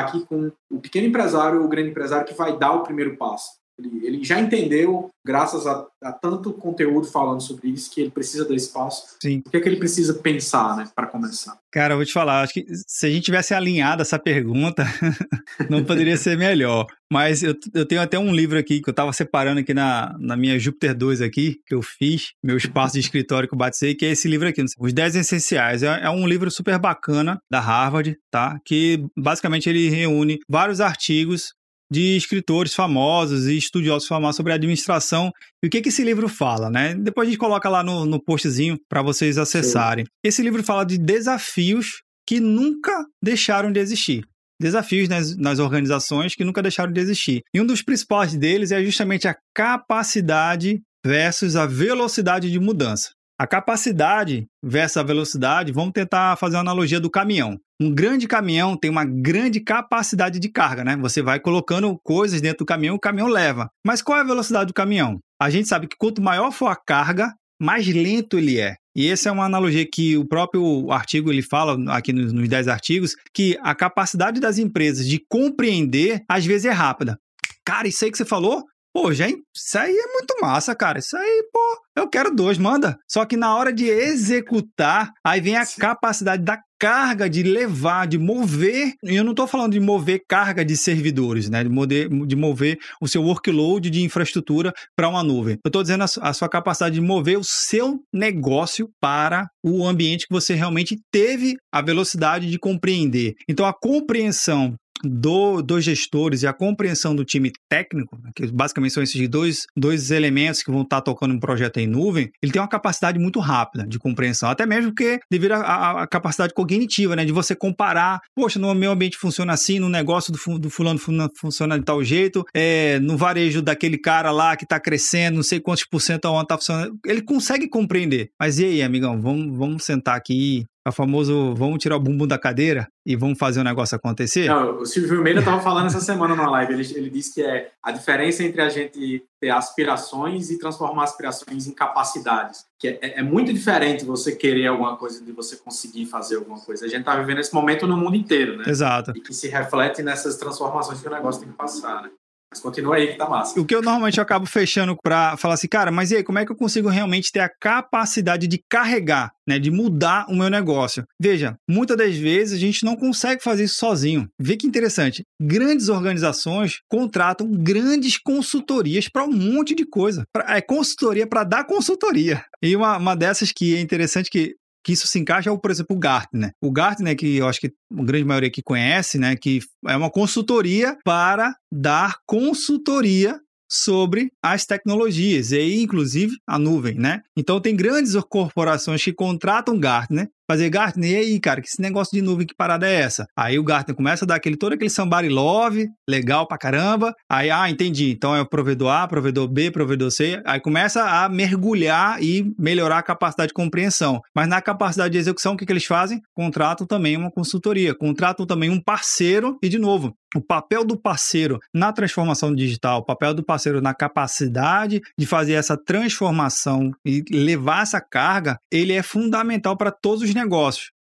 [0.01, 3.62] aqui com o pequeno empresário ou o grande empresário que vai dar o primeiro passo.
[3.79, 8.47] Ele, ele já entendeu, graças a, a, tanto conteúdo falando sobre isso, que ele precisa
[8.47, 9.17] dar espaço.
[9.21, 9.43] Sim.
[9.47, 11.59] O que é que ele precisa pensar, né, para começar?
[11.73, 14.85] Cara, eu vou te falar, acho que se a gente tivesse alinhado essa pergunta,
[15.71, 16.87] não poderia ser melhor.
[17.11, 20.37] Mas eu, eu tenho até um livro aqui que eu estava separando aqui na, na
[20.37, 24.05] minha Júpiter 2 aqui, que eu fiz, meu espaço de escritório que eu batizei, que
[24.05, 25.83] é esse livro aqui, Os 10 Essenciais.
[25.83, 28.59] É, é um livro super bacana da Harvard, tá?
[28.65, 31.53] Que basicamente ele reúne vários artigos
[31.93, 35.31] de escritores famosos e estudiosos famosos sobre administração.
[35.63, 36.95] E o que, que esse livro fala, né?
[36.95, 40.07] Depois a gente coloca lá no, no postzinho para vocês acessarem.
[40.07, 40.11] Sim.
[40.25, 44.25] Esse livro fala de desafios que nunca deixaram de existir.
[44.59, 47.43] Desafios nas, nas organizações que nunca deixaram de existir.
[47.53, 53.11] E um dos principais deles é justamente a capacidade versus a velocidade de mudança.
[53.39, 57.59] A capacidade versus a velocidade, vamos tentar fazer uma analogia do caminhão.
[57.81, 60.97] Um grande caminhão tem uma grande capacidade de carga, né?
[60.99, 63.69] Você vai colocando coisas dentro do caminhão, o caminhão leva.
[63.85, 65.19] Mas qual é a velocidade do caminhão?
[65.41, 68.77] A gente sabe que quanto maior for a carga, mais lento ele é.
[68.95, 72.69] E essa é uma analogia que o próprio artigo ele fala aqui nos, nos 10
[72.69, 77.19] artigos, que a capacidade das empresas de compreender às vezes é rápida.
[77.65, 78.65] Cara, isso aí que você falou,
[78.95, 80.99] Pô, gente, isso aí é muito massa, cara.
[80.99, 82.99] Isso aí, pô, eu quero dois, manda.
[83.09, 85.81] Só que na hora de executar, aí vem a Sim.
[85.81, 88.93] capacidade da carga de levar, de mover.
[89.05, 91.63] E eu não estou falando de mover carga de servidores, né?
[91.63, 95.55] De mover, de mover o seu workload de infraestrutura para uma nuvem.
[95.65, 100.27] Eu estou dizendo a, a sua capacidade de mover o seu negócio para o ambiente
[100.27, 103.35] que você realmente teve a velocidade de compreender.
[103.49, 108.93] Então, a compreensão do, dos gestores e a compreensão do time técnico, né, que basicamente
[108.93, 112.61] são esses dois, dois elementos que vão estar tocando um projeto em nuvem, ele tem
[112.61, 117.33] uma capacidade muito rápida de compreensão, até mesmo porque devido à capacidade cognitiva, né, de
[117.33, 120.99] você comparar, poxa, no meu ambiente funciona assim, no negócio do, do fulano
[121.39, 125.61] funciona de tal jeito, é, no varejo daquele cara lá que está crescendo, não sei
[125.61, 128.31] quantos por cento aonde está funcionando, ele consegue compreender.
[128.39, 132.27] Mas e aí, amigão, vamos, vamos sentar aqui é o famoso vamos tirar o bumbum
[132.27, 134.49] da cadeira e vamos fazer o negócio acontecer?
[134.49, 136.75] Não, o Silvio Meira estava falando essa semana numa live.
[136.75, 141.67] Ele, ele disse que é a diferença entre a gente ter aspirações e transformar aspirações
[141.67, 142.65] em capacidades.
[142.79, 146.59] Que é, é, é muito diferente você querer alguma coisa de você conseguir fazer alguma
[146.61, 146.85] coisa.
[146.85, 148.65] A gente está vivendo esse momento no mundo inteiro, né?
[148.67, 149.13] Exato.
[149.17, 152.11] E que se reflete nessas transformações que o negócio tem que passar, né?
[152.53, 153.59] Mas continua aí que tá massa.
[153.59, 156.45] O que eu normalmente acabo fechando para falar assim, cara, mas e aí, como é
[156.45, 161.03] que eu consigo realmente ter a capacidade de carregar, né, de mudar o meu negócio?
[161.19, 164.29] Veja, muitas das vezes a gente não consegue fazer isso sozinho.
[164.39, 165.25] Vê que interessante.
[165.41, 170.25] Grandes organizações contratam grandes consultorias para um monte de coisa.
[170.31, 172.45] Pra, é consultoria para dar consultoria.
[172.63, 175.97] E uma, uma dessas que é interessante que que isso se encaixa é, por exemplo,
[175.97, 176.53] o Gartner.
[176.61, 180.11] O Gartner, que eu acho que a grande maioria aqui conhece, né, que é uma
[180.11, 183.39] consultoria para dar consultoria
[183.71, 187.23] sobre as tecnologias, e inclusive a nuvem, né?
[187.35, 192.15] Então tem grandes corporações que contratam Gartner fazer Gartner, e aí, cara, que esse negócio
[192.15, 193.27] de nuvem, que parada é essa?
[193.35, 197.15] Aí o Gartner começa a dar aquele, todo aquele somebody love, legal pra caramba.
[197.31, 198.11] Aí, ah, entendi.
[198.11, 200.43] Então é o provedor A, provedor B, provedor C.
[200.45, 204.21] Aí começa a mergulhar e melhorar a capacidade de compreensão.
[204.37, 206.21] Mas na capacidade de execução, o que, que eles fazem?
[206.35, 211.59] Contratam também uma consultoria, contratam também um parceiro e, de novo, o papel do parceiro
[211.75, 217.83] na transformação digital, o papel do parceiro na capacidade de fazer essa transformação e levar
[217.83, 220.42] essa carga, ele é fundamental para todos os negócios.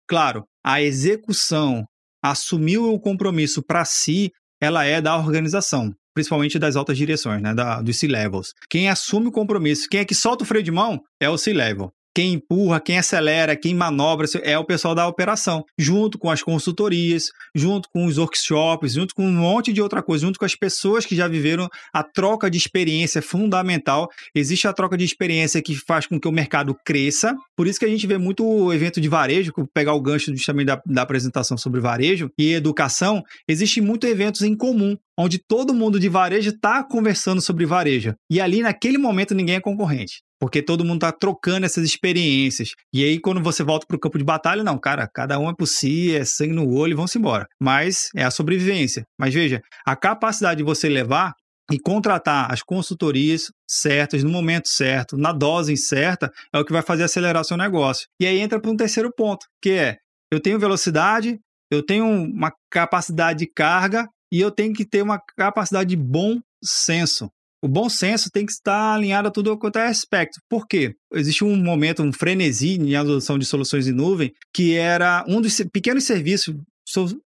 [0.09, 1.85] Claro, a execução,
[2.23, 7.81] assumir o compromisso para si, ela é da organização principalmente das altas direções, né, da,
[7.81, 8.53] dos C-levels.
[8.69, 11.93] Quem assume o compromisso, quem é que solta o freio de mão é o C-level
[12.19, 17.27] quem empurra, quem acelera, quem manobra é o pessoal da operação, junto com as consultorias,
[17.55, 21.07] junto com os workshops, junto com um monte de outra coisa, junto com as pessoas
[21.07, 24.09] que já viveram a troca de experiência fundamental.
[24.35, 27.37] Existe a troca de experiência que faz com que o mercado cresça.
[27.57, 30.83] Por isso que a gente vê muito evento de varejo, pegar o gancho justamente da,
[30.85, 36.09] da apresentação sobre varejo e educação, existe muito eventos em comum onde todo mundo de
[36.09, 38.15] varejo está conversando sobre varejo.
[38.31, 40.23] E ali, naquele momento, ninguém é concorrente.
[40.41, 42.71] Porque todo mundo está trocando essas experiências.
[42.93, 45.55] E aí, quando você volta para o campo de batalha, não, cara, cada um é
[45.55, 47.47] por si, é sangue no olho se embora.
[47.61, 49.05] Mas é a sobrevivência.
[49.19, 51.33] Mas veja, a capacidade de você levar
[51.71, 56.83] e contratar as consultorias certas, no momento certo, na dose certa, é o que vai
[56.83, 58.07] fazer acelerar seu negócio.
[58.21, 59.97] E aí entra para um terceiro ponto, que é:
[60.33, 61.39] eu tenho velocidade,
[61.71, 66.39] eu tenho uma capacidade de carga e eu tenho que ter uma capacidade de bom
[66.63, 67.31] senso.
[67.63, 70.41] O bom senso tem que estar alinhado a tudo quanto é aspecto.
[70.49, 70.95] Por quê?
[71.13, 75.61] Existe um momento, um frenesi em adoção de soluções em nuvem, que era um dos
[75.73, 76.55] pequenos serviços.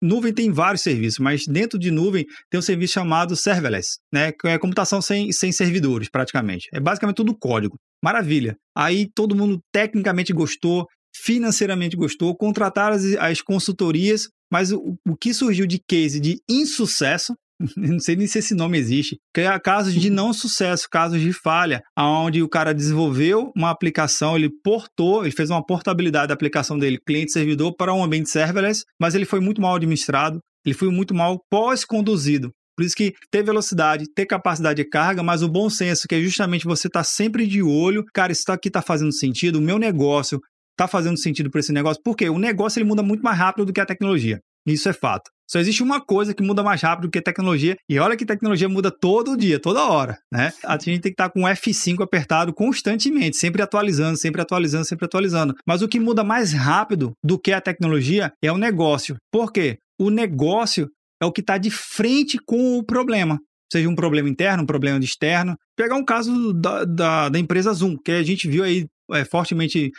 [0.00, 4.32] Nuvem tem vários serviços, mas dentro de nuvem tem um serviço chamado serverless, né?
[4.32, 6.68] Que é computação sem, sem servidores, praticamente.
[6.72, 7.76] É basicamente tudo código.
[8.02, 8.56] Maravilha.
[8.76, 15.34] Aí todo mundo tecnicamente gostou, financeiramente gostou, contrataram as, as consultorias, mas o, o que
[15.34, 17.34] surgiu de case de insucesso
[17.76, 21.32] não sei nem se esse nome existe, que é casos de não sucesso, casos de
[21.32, 26.78] falha, onde o cara desenvolveu uma aplicação, ele portou, ele fez uma portabilidade da aplicação
[26.78, 31.14] dele, cliente-servidor, para um ambiente serverless, mas ele foi muito mal administrado, ele foi muito
[31.14, 32.50] mal pós-conduzido.
[32.76, 36.20] Por isso que ter velocidade, ter capacidade de carga, mas o bom senso, que é
[36.20, 39.78] justamente você estar tá sempre de olho, cara, isso aqui está fazendo sentido, o meu
[39.78, 40.40] negócio
[40.72, 43.72] está fazendo sentido para esse negócio, porque o negócio ele muda muito mais rápido do
[43.72, 44.40] que a tecnologia.
[44.66, 45.30] Isso é fato.
[45.50, 48.68] Só existe uma coisa que muda mais rápido que a tecnologia, e olha que tecnologia
[48.68, 50.50] muda todo dia, toda hora, né?
[50.64, 55.04] A gente tem que estar com o F5 apertado constantemente, sempre atualizando, sempre atualizando, sempre
[55.04, 55.54] atualizando.
[55.66, 59.16] Mas o que muda mais rápido do que a tecnologia é o negócio.
[59.30, 59.76] Por quê?
[60.00, 60.88] O negócio
[61.22, 63.38] é o que está de frente com o problema
[63.72, 65.56] seja um problema interno, um problema externo.
[65.74, 69.90] Pegar um caso da, da, da, empresa Zoom, que a gente viu aí é, fortemente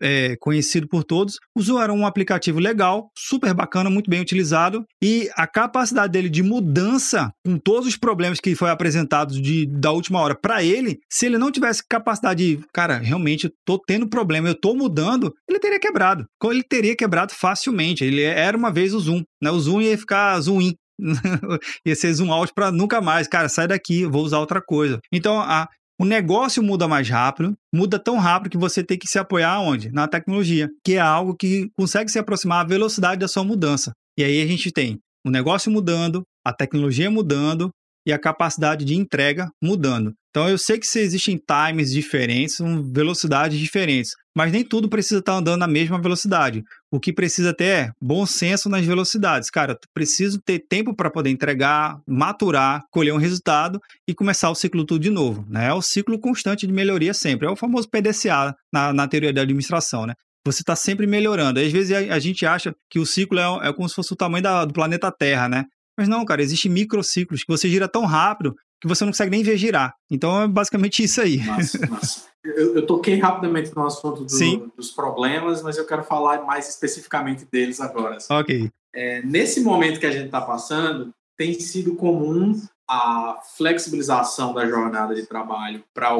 [0.00, 1.38] é, conhecido por todos.
[1.56, 6.28] O Zoom era um aplicativo legal, super bacana, muito bem utilizado, e a capacidade dele
[6.28, 10.98] de mudança com todos os problemas que foi apresentado de, da última hora para ele,
[11.10, 15.58] se ele não tivesse capacidade de, cara, realmente tô tendo problema, eu tô mudando, ele
[15.58, 16.24] teria quebrado.
[16.44, 18.04] Ele teria quebrado facilmente.
[18.04, 19.50] Ele era uma vez o Zoom, né?
[19.50, 20.72] O Zoom ia ficar zoom
[21.86, 23.26] ia ser zoom out para nunca mais.
[23.26, 25.00] Cara, sai daqui, vou usar outra coisa.
[25.12, 25.68] Então, a,
[26.02, 29.88] o negócio muda mais rápido, muda tão rápido que você tem que se apoiar onde?
[29.92, 33.92] Na tecnologia, que é algo que consegue se aproximar à velocidade da sua mudança.
[34.18, 37.70] E aí a gente tem o negócio mudando, a tecnologia mudando
[38.04, 40.12] e a capacidade de entrega mudando.
[40.30, 42.56] Então eu sei que existem times diferentes,
[42.92, 46.64] velocidades diferentes, mas nem tudo precisa estar andando na mesma velocidade.
[46.90, 49.50] O que precisa ter é bom senso nas velocidades.
[49.50, 54.84] Cara, preciso ter tempo para poder entregar, maturar, colher um resultado e começar o ciclo
[54.84, 55.44] tudo de novo.
[55.48, 55.68] Né?
[55.68, 57.46] É o ciclo constante de melhoria sempre.
[57.46, 60.14] É o famoso PDCA na, na teoria da administração, né?
[60.44, 61.60] Você está sempre melhorando.
[61.60, 64.16] Às vezes a, a, gente acha que o ciclo é, é como se fosse o
[64.16, 65.64] tamanho da, do planeta Terra, né?
[65.96, 69.44] Mas não, cara, existem microciclos que você gira tão rápido que você não consegue nem
[69.44, 69.94] ver girar.
[70.10, 71.38] Então é basicamente isso aí.
[71.38, 72.28] Massa, massa.
[72.44, 77.46] Eu, eu, toquei rapidamente no assunto do, dos problemas, mas eu quero falar mais especificamente
[77.50, 78.16] deles agora.
[78.16, 78.34] Assim.
[78.34, 78.70] Ok.
[78.92, 85.14] É, nesse momento que a gente está passando, tem sido comum a flexibilização da jornada
[85.14, 86.10] de trabalho para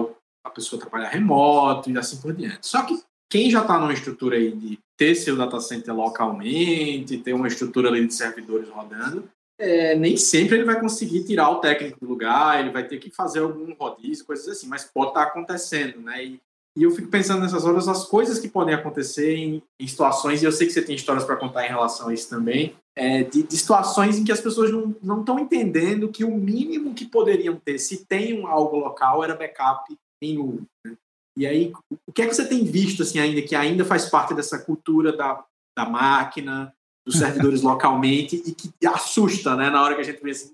[0.47, 2.65] a pessoa trabalhar remoto e assim por diante.
[2.65, 7.33] Só que quem já está numa estrutura aí de ter seu data center localmente, ter
[7.33, 12.01] uma estrutura ali de servidores rodando, é, nem sempre ele vai conseguir tirar o técnico
[12.01, 15.31] do lugar, ele vai ter que fazer algum rodízio, coisas assim, mas pode estar tá
[15.31, 16.25] acontecendo, né?
[16.25, 16.41] E,
[16.77, 20.47] e eu fico pensando nessas horas as coisas que podem acontecer em, em situações, e
[20.47, 23.43] eu sei que você tem histórias para contar em relação a isso também, é, de,
[23.43, 24.71] de, situações em que as pessoas
[25.03, 29.35] não estão entendendo que o mínimo que poderiam ter, se tem um algo local, era
[29.35, 30.67] backup em nuvem.
[30.85, 30.97] Né?
[31.37, 31.73] E aí,
[32.07, 35.17] o que é que você tem visto assim ainda que ainda faz parte dessa cultura
[35.17, 35.43] da,
[35.77, 39.71] da máquina, dos servidores localmente e que assusta, né?
[39.71, 40.51] Na hora que a gente vê assim,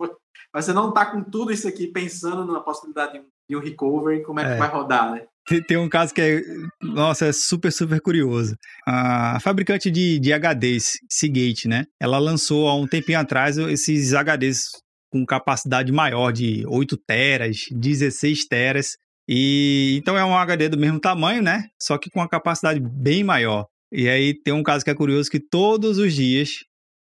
[0.53, 3.61] mas você não tá com tudo isso aqui pensando na possibilidade de um, de um
[3.61, 5.27] recovery, como é, é, que vai rodar, né?
[5.67, 6.43] Tem, um caso que é,
[6.83, 8.55] nossa, é super, super curioso.
[8.87, 11.87] A fabricante de, de HDs, Seagate, né?
[12.01, 14.67] Ela lançou há um tempinho atrás esses HDs
[15.11, 18.97] com capacidade maior de 8 teras, 16 teras.
[19.27, 21.65] E então é um HD do mesmo tamanho, né?
[21.81, 23.67] Só que com uma capacidade bem maior.
[23.93, 26.65] E aí tem um caso que é curioso que todos os dias,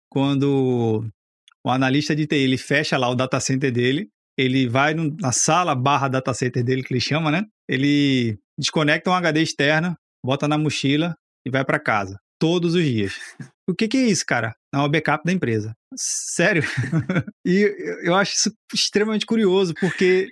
[0.09, 1.05] quando
[1.65, 5.75] o analista de TI, ele fecha lá o data center dele, ele vai na sala
[5.75, 7.43] barra data center dele, que ele chama, né?
[7.69, 9.95] Ele desconecta um HD externo,
[10.25, 12.19] bota na mochila e vai para casa.
[12.39, 13.13] Todos os dias.
[13.69, 14.53] O que, que é isso, cara?
[14.73, 15.73] É uma backup da empresa.
[15.95, 16.63] Sério?
[17.45, 20.27] e eu acho isso extremamente curioso, porque,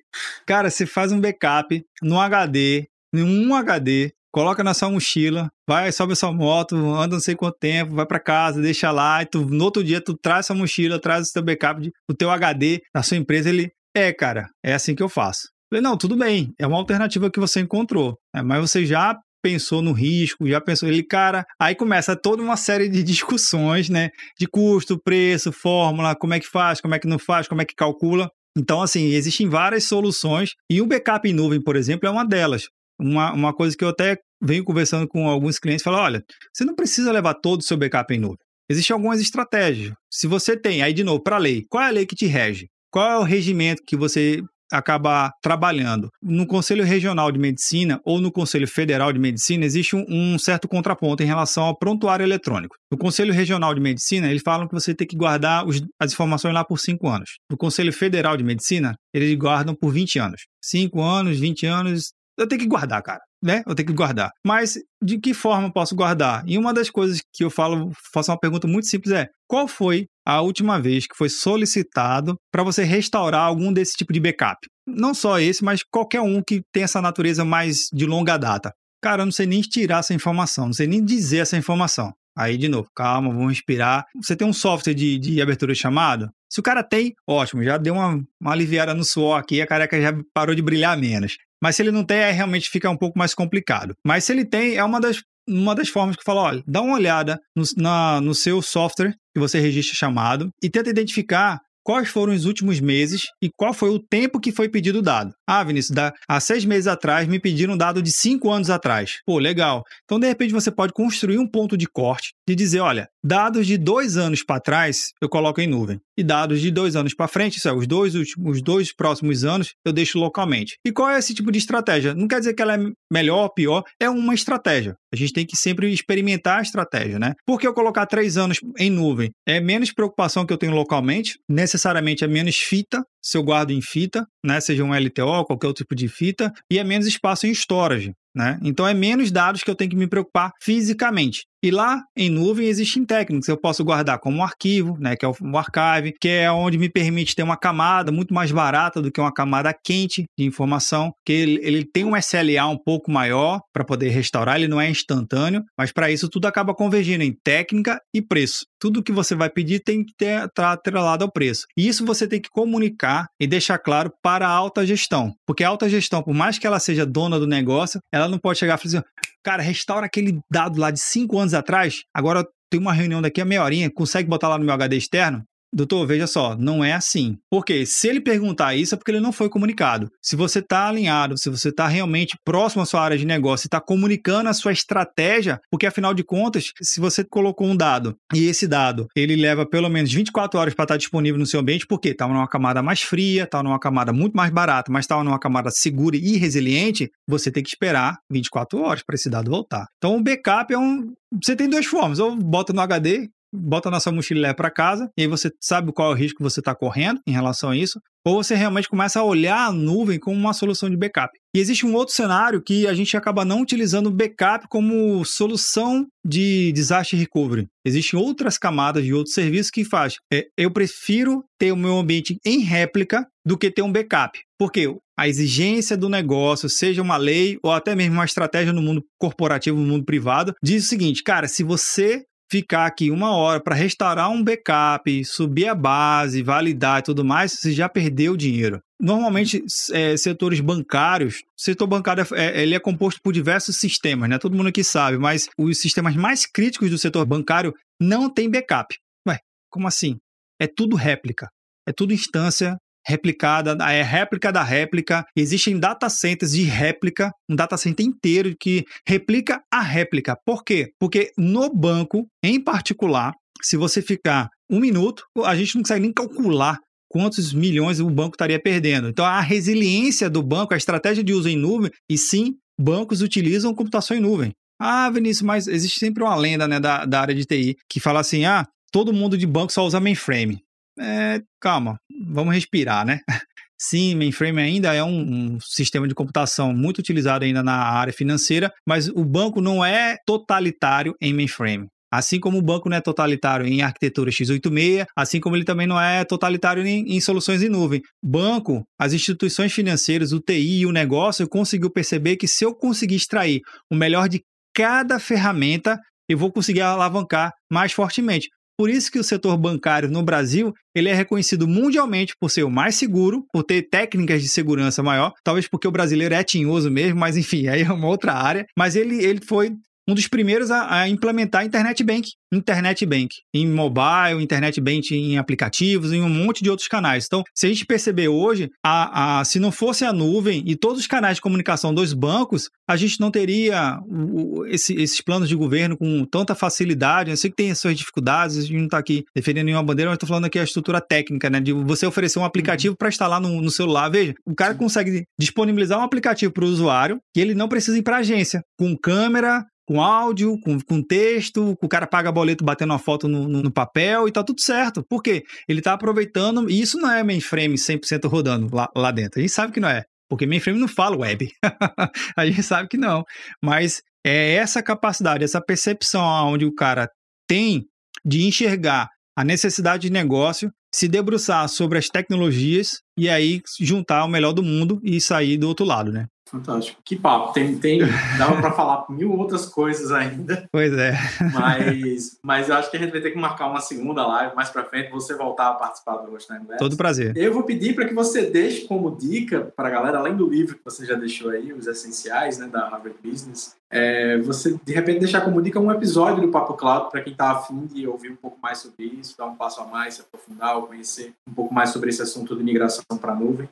[0.46, 5.92] cara, você faz um backup no HD, em um HD, coloca na sua mochila, vai,
[5.92, 9.26] sobe a sua moto, anda não sei quanto tempo, vai para casa, deixa lá, e
[9.26, 12.32] tu, no outro dia tu traz sua mochila, traz o seu backup, de, o teu
[12.32, 15.50] HD da sua empresa, ele, é, cara, é assim que eu faço.
[15.70, 18.42] falei, não, tudo bem, é uma alternativa que você encontrou, né?
[18.42, 22.88] mas você já pensou no risco, já pensou ele, cara, aí começa toda uma série
[22.88, 24.10] de discussões, né,
[24.40, 27.66] de custo, preço, fórmula, como é que faz, como é que não faz, como é
[27.66, 28.30] que calcula.
[28.58, 32.68] Então, assim, existem várias soluções e o backup em nuvem, por exemplo, é uma delas.
[33.02, 36.22] Uma, uma coisa que eu até venho conversando com alguns clientes, falo, olha,
[36.54, 38.38] você não precisa levar todo o seu backup em nuvem.
[38.70, 39.94] Existem algumas estratégias.
[40.10, 42.26] Se você tem, aí de novo, para a lei, qual é a lei que te
[42.26, 42.68] rege?
[42.92, 44.42] Qual é o regimento que você
[44.72, 46.10] acaba trabalhando.
[46.22, 50.68] No Conselho Regional de Medicina ou no Conselho Federal de Medicina existe um, um, certo
[50.68, 52.76] contraponto em relação ao prontuário eletrônico.
[52.90, 56.54] No Conselho Regional de Medicina, eles falam que você tem que guardar os, as informações
[56.54, 57.32] lá por 5 anos.
[57.50, 60.42] No Conselho Federal de Medicina, eles guardam por 20 anos.
[60.64, 63.64] 5 anos, 20 anos, eu tenho que guardar, cara, né?
[63.66, 64.32] Eu tenho que guardar.
[64.46, 66.44] Mas de que forma posso guardar?
[66.48, 70.06] E uma das coisas que eu falo, faço uma pergunta muito simples é: qual foi
[70.26, 74.58] a última vez que foi solicitado para você restaurar algum desse tipo de backup?
[74.88, 78.72] Não só esse, mas qualquer um que tem essa natureza mais de longa data.
[79.02, 82.12] Cara, eu não sei nem tirar essa informação, não sei nem dizer essa informação.
[82.38, 84.06] Aí, de novo, calma, vamos respirar.
[84.22, 86.30] Você tem um software de, de abertura de chamado?
[86.50, 90.02] Se o cara tem, ótimo, já deu uma, uma aliviada no suor aqui, a careca
[90.02, 91.36] já parou de brilhar menos.
[91.62, 93.96] Mas se ele não tem, aí realmente fica um pouco mais complicado.
[94.06, 96.96] Mas se ele tem, é uma das, uma das formas que fala, olha, dá uma
[96.96, 102.34] olhada no, na, no seu software que você registra chamado e tenta identificar quais foram
[102.34, 105.34] os últimos meses e qual foi o tempo que foi pedido o dado.
[105.48, 109.20] Ah, Vinícius, da, há seis meses atrás me pediram um dado de cinco anos atrás.
[109.26, 109.84] Pô, legal.
[110.04, 113.78] Então, de repente, você pode construir um ponto de corte de dizer, olha, dados de
[113.78, 116.00] dois anos para trás eu coloco em nuvem.
[116.18, 119.44] E dados de dois anos para frente, isso é, os dois últimos, os dois próximos
[119.44, 120.78] anos, eu deixo localmente.
[120.86, 122.14] E qual é esse tipo de estratégia?
[122.14, 122.80] Não quer dizer que ela é
[123.12, 124.96] melhor ou pior, é uma estratégia.
[125.14, 127.34] A gente tem que sempre experimentar a estratégia, né?
[127.46, 132.24] Porque eu colocar três anos em nuvem é menos preocupação que eu tenho localmente, necessariamente
[132.24, 135.96] é menos fita, se eu guardo em fita, né, seja um LTO, qualquer outro tipo
[135.96, 138.14] de fita, e é menos espaço em storage.
[138.34, 138.58] Né?
[138.64, 141.46] Então é menos dados que eu tenho que me preocupar fisicamente.
[141.64, 145.28] E lá em nuvem existem técnicas, eu posso guardar como um arquivo, né, que é
[145.28, 149.22] o archive, que é onde me permite ter uma camada muito mais barata do que
[149.22, 153.86] uma camada quente de informação, que ele, ele tem um SLA um pouco maior para
[153.86, 158.24] poder restaurar, ele não é instantâneo, mas para isso tudo acaba convergindo em técnica e
[158.24, 158.66] preço.
[158.82, 161.68] Tudo que você vai pedir tem que estar tá atrelado ao preço.
[161.78, 165.70] E isso você tem que comunicar e deixar claro para a alta gestão, porque a
[165.70, 168.82] alta gestão, por mais que ela seja dona do negócio, ela não pode chegar e
[168.82, 169.10] falar assim,
[169.44, 173.46] cara, restaura aquele dado lá de cinco anos atrás, agora tem uma reunião daqui a
[173.46, 175.44] meia horinha, consegue botar lá no meu HD externo?
[175.74, 177.38] Doutor, veja só, não é assim.
[177.50, 180.10] Porque se ele perguntar isso é porque ele não foi comunicado.
[180.22, 183.80] Se você está alinhado, se você está realmente próximo à sua área de negócio, está
[183.80, 188.68] comunicando a sua estratégia, porque afinal de contas, se você colocou um dado e esse
[188.68, 192.28] dado ele leva pelo menos 24 horas para estar disponível no seu ambiente, porque está
[192.28, 196.18] numa camada mais fria, está numa camada muito mais barata, mas está numa camada segura
[196.18, 199.86] e resiliente, você tem que esperar 24 horas para esse dado voltar.
[199.98, 201.14] Então o backup é um.
[201.42, 205.24] Você tem duas formas, ou bota no HD bota na sua mochila para casa, e
[205.24, 208.00] aí você sabe qual é o risco que você está correndo em relação a isso,
[208.26, 211.32] ou você realmente começa a olhar a nuvem como uma solução de backup.
[211.56, 216.06] E existe um outro cenário que a gente acaba não utilizando o backup como solução
[216.26, 217.68] de disaster recovery.
[217.86, 220.16] Existem outras camadas de outros serviços que faz.
[220.32, 224.40] É, eu prefiro ter o meu ambiente em réplica do que ter um backup.
[224.58, 224.88] Porque
[225.18, 229.80] a exigência do negócio, seja uma lei ou até mesmo uma estratégia no mundo corporativo,
[229.80, 234.30] no mundo privado, diz o seguinte, cara, se você ficar aqui uma hora para restaurar
[234.30, 238.82] um backup, subir a base, validar e tudo mais, você já perdeu dinheiro.
[239.00, 244.38] Normalmente, é, setores bancários, o setor bancário é, ele é composto por diversos sistemas, né?
[244.38, 248.94] Todo mundo aqui sabe, mas os sistemas mais críticos do setor bancário não tem backup.
[249.26, 249.40] Ué,
[249.70, 250.18] como assim?
[250.60, 251.48] É tudo réplica.
[251.88, 252.76] É tudo instância
[253.06, 255.24] replicada, é réplica da réplica.
[255.36, 260.36] Existem data centers de réplica, um data center inteiro que replica a réplica.
[260.46, 260.92] Por quê?
[261.00, 266.14] Porque no banco, em particular, se você ficar um minuto, a gente não consegue nem
[266.14, 266.78] calcular
[267.10, 269.10] quantos milhões o banco estaria perdendo.
[269.10, 273.76] Então, a resiliência do banco, a estratégia de uso em nuvem, e sim, bancos utilizam
[273.76, 274.52] computação em nuvem.
[274.80, 278.22] Ah, Vinícius, mas existe sempre uma lenda né, da, da área de TI que fala
[278.22, 280.60] assim: ah, todo mundo de banco só usa mainframe.
[281.00, 283.20] É, calma, vamos respirar, né?
[283.80, 288.72] Sim, mainframe ainda é um, um, sistema de computação muito utilizado ainda na área financeira,
[288.88, 291.88] mas o banco não é totalitário em mainframe.
[292.14, 296.00] Assim como o banco não é totalitário em arquitetura x86, assim como ele também não
[296.00, 298.02] é totalitário em, em soluções em nuvem.
[298.22, 303.16] Banco, as instituições financeiras, o TI e o negócio conseguiu perceber que se eu conseguir
[303.16, 304.44] extrair o melhor de
[304.76, 305.98] cada ferramenta,
[306.30, 308.50] eu vou conseguir alavancar mais fortemente.
[308.78, 312.72] Por isso que o setor bancário no Brasil, ele é reconhecido mundialmente por ser o
[312.72, 317.20] mais seguro, por ter técnicas de segurança maior, talvez porque o brasileiro é tinhoso mesmo,
[317.20, 319.72] mas enfim, aí é uma outra área, mas ele, ele foi
[320.08, 325.38] um dos primeiros a, a implementar Internet Bank internet bank, em mobile, internet bank em
[325.38, 327.26] aplicativos, em um monte de outros canais.
[327.26, 331.00] Então, se a gente perceber hoje, a, a, se não fosse a nuvem e todos
[331.00, 335.56] os canais de comunicação dos bancos, a gente não teria o, esse, esses planos de
[335.56, 337.32] governo com tanta facilidade.
[337.32, 340.10] Eu sei que tem as suas dificuldades, a gente não está aqui defendendo nenhuma bandeira,
[340.10, 341.60] mas estou falando aqui a estrutura técnica, né?
[341.62, 344.10] De você oferecer um aplicativo para instalar no, no, celular.
[344.10, 348.02] Veja, o cara consegue disponibilizar um aplicativo para o usuário que ele não precisa ir
[348.02, 352.92] para a agência, com câmera, com áudio, com, com texto, o cara paga boleto batendo
[352.92, 355.04] uma foto no, no, no, papel e tá tudo certo.
[355.04, 355.44] Por quê?
[355.68, 359.40] Ele tá aproveitando, e isso não é mainframe 100% rodando lá, lá dentro.
[359.40, 361.52] A gente sabe que não é, porque mainframe não fala web.
[362.38, 363.26] a gente sabe que não.
[363.62, 367.10] Mas é essa capacidade, essa percepção onde o cara
[367.46, 367.84] tem
[368.24, 374.30] de enxergar a necessidade de negócio, se debruçar sobre as tecnologias e aí juntar o
[374.30, 376.28] melhor do mundo e sair do outro lado, né?
[376.52, 377.02] Fantástico.
[377.06, 377.54] Que papo.
[377.54, 378.00] Tem, tem,
[378.38, 380.68] dava para falar mil outras coisas ainda.
[380.70, 381.14] Pois é.
[381.54, 384.70] Mas, mas eu acho que a gente vai ter que marcar uma segunda live mais
[384.70, 387.38] para frente, você voltar a participar do Ghost Time Todo prazer.
[387.38, 390.76] Eu vou pedir para que você deixe como dica para a galera, além do livro
[390.76, 395.20] que você já deixou aí, os essenciais né, da Harvard Business, é, você de repente
[395.20, 398.36] deixar como dica um episódio do Papo Cloud para quem está afim de ouvir um
[398.36, 401.74] pouco mais sobre isso, dar um passo a mais, se aprofundar ou conhecer um pouco
[401.74, 403.70] mais sobre esse assunto de migração para a nuvem.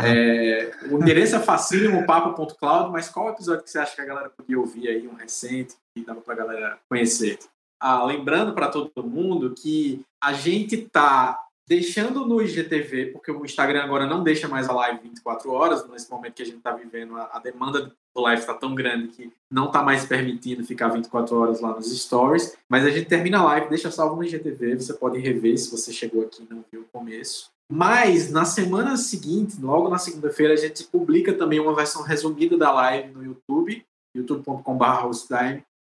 [0.00, 4.30] É, o endereço é facílimo, papo.cloud, mas qual episódio que você acha que a galera
[4.30, 7.38] podia ouvir aí, um recente, que dava para a galera conhecer?
[7.80, 11.38] Ah, lembrando para todo mundo que a gente tá
[11.68, 16.10] deixando no IGTV, porque o Instagram agora não deixa mais a live 24 horas, nesse
[16.10, 19.30] momento que a gente está vivendo, a, a, demanda do live está tão grande que
[19.50, 23.44] não está mais permitindo ficar 24 horas lá nos stories, mas a gente termina a
[23.44, 26.80] live, deixa salvo no IGTV, você pode rever se você chegou aqui e não viu
[26.80, 27.50] o começo.
[27.70, 32.72] Mas na semana seguinte, logo na segunda-feira, a gente publica também uma versão resumida da
[32.72, 33.84] live no YouTube,
[34.16, 34.84] youtube.com.br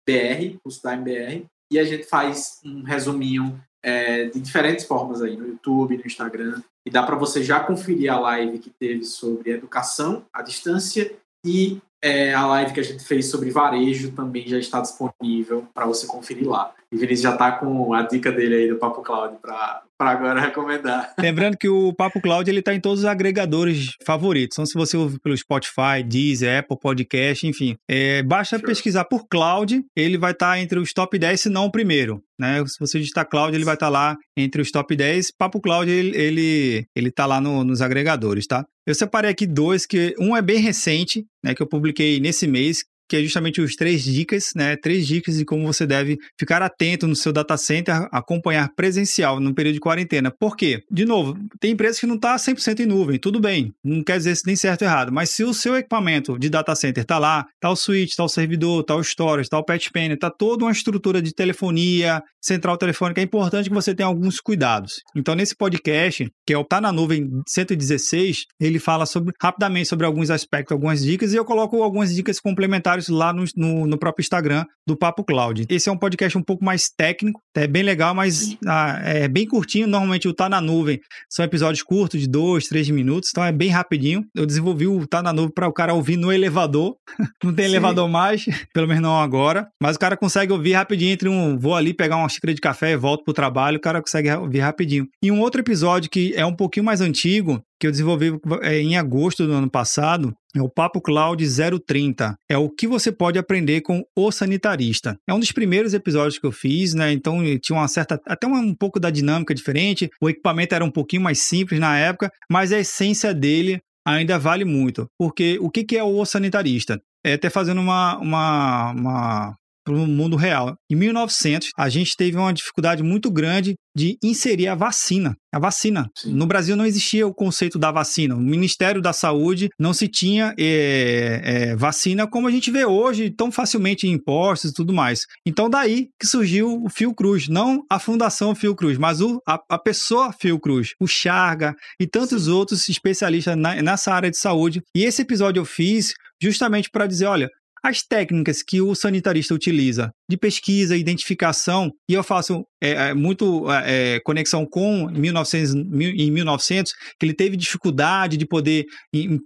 [0.06, 6.06] BR, e a gente faz um resuminho é, de diferentes formas aí, no YouTube, no
[6.06, 11.12] Instagram, e dá para você já conferir a live que teve sobre educação à distância
[11.44, 15.86] e é, a live que a gente fez sobre varejo também já está disponível para
[15.86, 16.74] você conferir lá.
[16.90, 20.40] E Vinícius já está com a dica dele aí do Papo Cloud para para agora
[20.40, 21.14] recomendar.
[21.18, 24.56] Lembrando que o Papo Cloud ele está em todos os agregadores favoritos.
[24.56, 29.82] Então, se você ouvir pelo Spotify, Deezer, Apple Podcast, enfim, é, basta pesquisar por Cloud,
[29.96, 32.22] ele vai estar tá entre os top 10, se não o primeiro.
[32.38, 32.64] Né?
[32.66, 35.32] Se você digitar Cloud, ele vai estar tá lá entre os top 10.
[35.38, 38.64] Papo Cloud, ele, ele, ele tá lá no, nos agregadores, tá?
[38.84, 42.84] Eu separei aqui dois, que um é bem recente, né, que eu publiquei nesse mês,
[43.08, 44.76] que é justamente os três dicas, né?
[44.76, 49.54] Três dicas de como você deve ficar atento no seu data center, acompanhar presencial no
[49.54, 50.30] período de quarentena.
[50.30, 50.82] Por quê?
[50.90, 54.36] De novo, tem empresas que não está 100% em nuvem, tudo bem, não quer dizer
[54.46, 57.70] nem certo ou errado, mas se o seu equipamento de data center está lá, está
[57.70, 60.72] o switch, está o servidor, está o storage, está o patch panel, está toda uma
[60.72, 65.02] estrutura de telefonia, central telefônica, é importante que você tenha alguns cuidados.
[65.14, 70.06] Então, nesse podcast, que é o Tá na Nuvem 116, ele fala sobre rapidamente sobre
[70.06, 73.98] alguns aspectos, algumas dicas, e eu coloco algumas dicas complementares comentários lá no, no, no,
[73.98, 75.66] próprio Instagram do Papo Cloud.
[75.68, 79.46] Esse é um podcast um pouco mais técnico, é bem legal, mas ah, é bem
[79.46, 79.86] curtinho.
[79.86, 81.00] Normalmente o Tá na Nuvem
[81.30, 84.24] são episódios curtos, de dois, três minutos, então é bem rapidinho.
[84.34, 86.96] Eu desenvolvi o Tá na Nuvem para o cara ouvir no elevador.
[87.42, 87.72] Não tem Sim.
[87.72, 91.74] elevador mais, pelo menos não agora, mas o cara consegue ouvir rapidinho entre um vou
[91.74, 95.08] ali pegar uma xícara de café e volto pro trabalho, o cara consegue ouvir rapidinho.
[95.22, 98.96] E um outro episódio que é um pouquinho mais antigo, que eu desenvolvi é, em
[98.96, 101.44] agosto do ano passado, é o Papo Cloud
[101.84, 102.36] 030.
[102.48, 105.18] É o que você pode aprender com o sanitarista.
[105.28, 107.12] É um dos primeiros episódios que eu fiz, né?
[107.12, 110.08] Então tinha uma certa, até um pouco da dinâmica diferente.
[110.20, 114.64] O equipamento era um pouquinho mais simples na época, mas a essência dele ainda vale
[114.64, 115.08] muito.
[115.18, 117.02] Porque o que é o sanitarista?
[117.24, 120.74] É até fazendo uma, uma, uma para o mundo real.
[120.90, 125.34] Em 1900, a gente teve uma dificuldade muito grande de inserir a vacina.
[125.52, 126.08] A vacina.
[126.16, 126.32] Sim.
[126.32, 128.34] No Brasil não existia o conceito da vacina.
[128.34, 133.30] O Ministério da Saúde não se tinha é, é, vacina como a gente vê hoje,
[133.30, 135.26] tão facilmente em impostos e tudo mais.
[135.46, 137.48] Então, daí que surgiu o Fiocruz.
[137.48, 142.88] Não a Fundação Fiocruz, mas o, a, a pessoa Fiocruz, o Charga e tantos outros
[142.88, 144.80] especialistas na, nessa área de saúde.
[144.96, 147.48] E esse episódio eu fiz justamente para dizer: olha,
[147.82, 153.70] as técnicas que o sanitarista utiliza de pesquisa, identificação, e eu faço é, é muito
[153.70, 158.84] é, é conexão com 1900, em 1900, que ele teve dificuldade de poder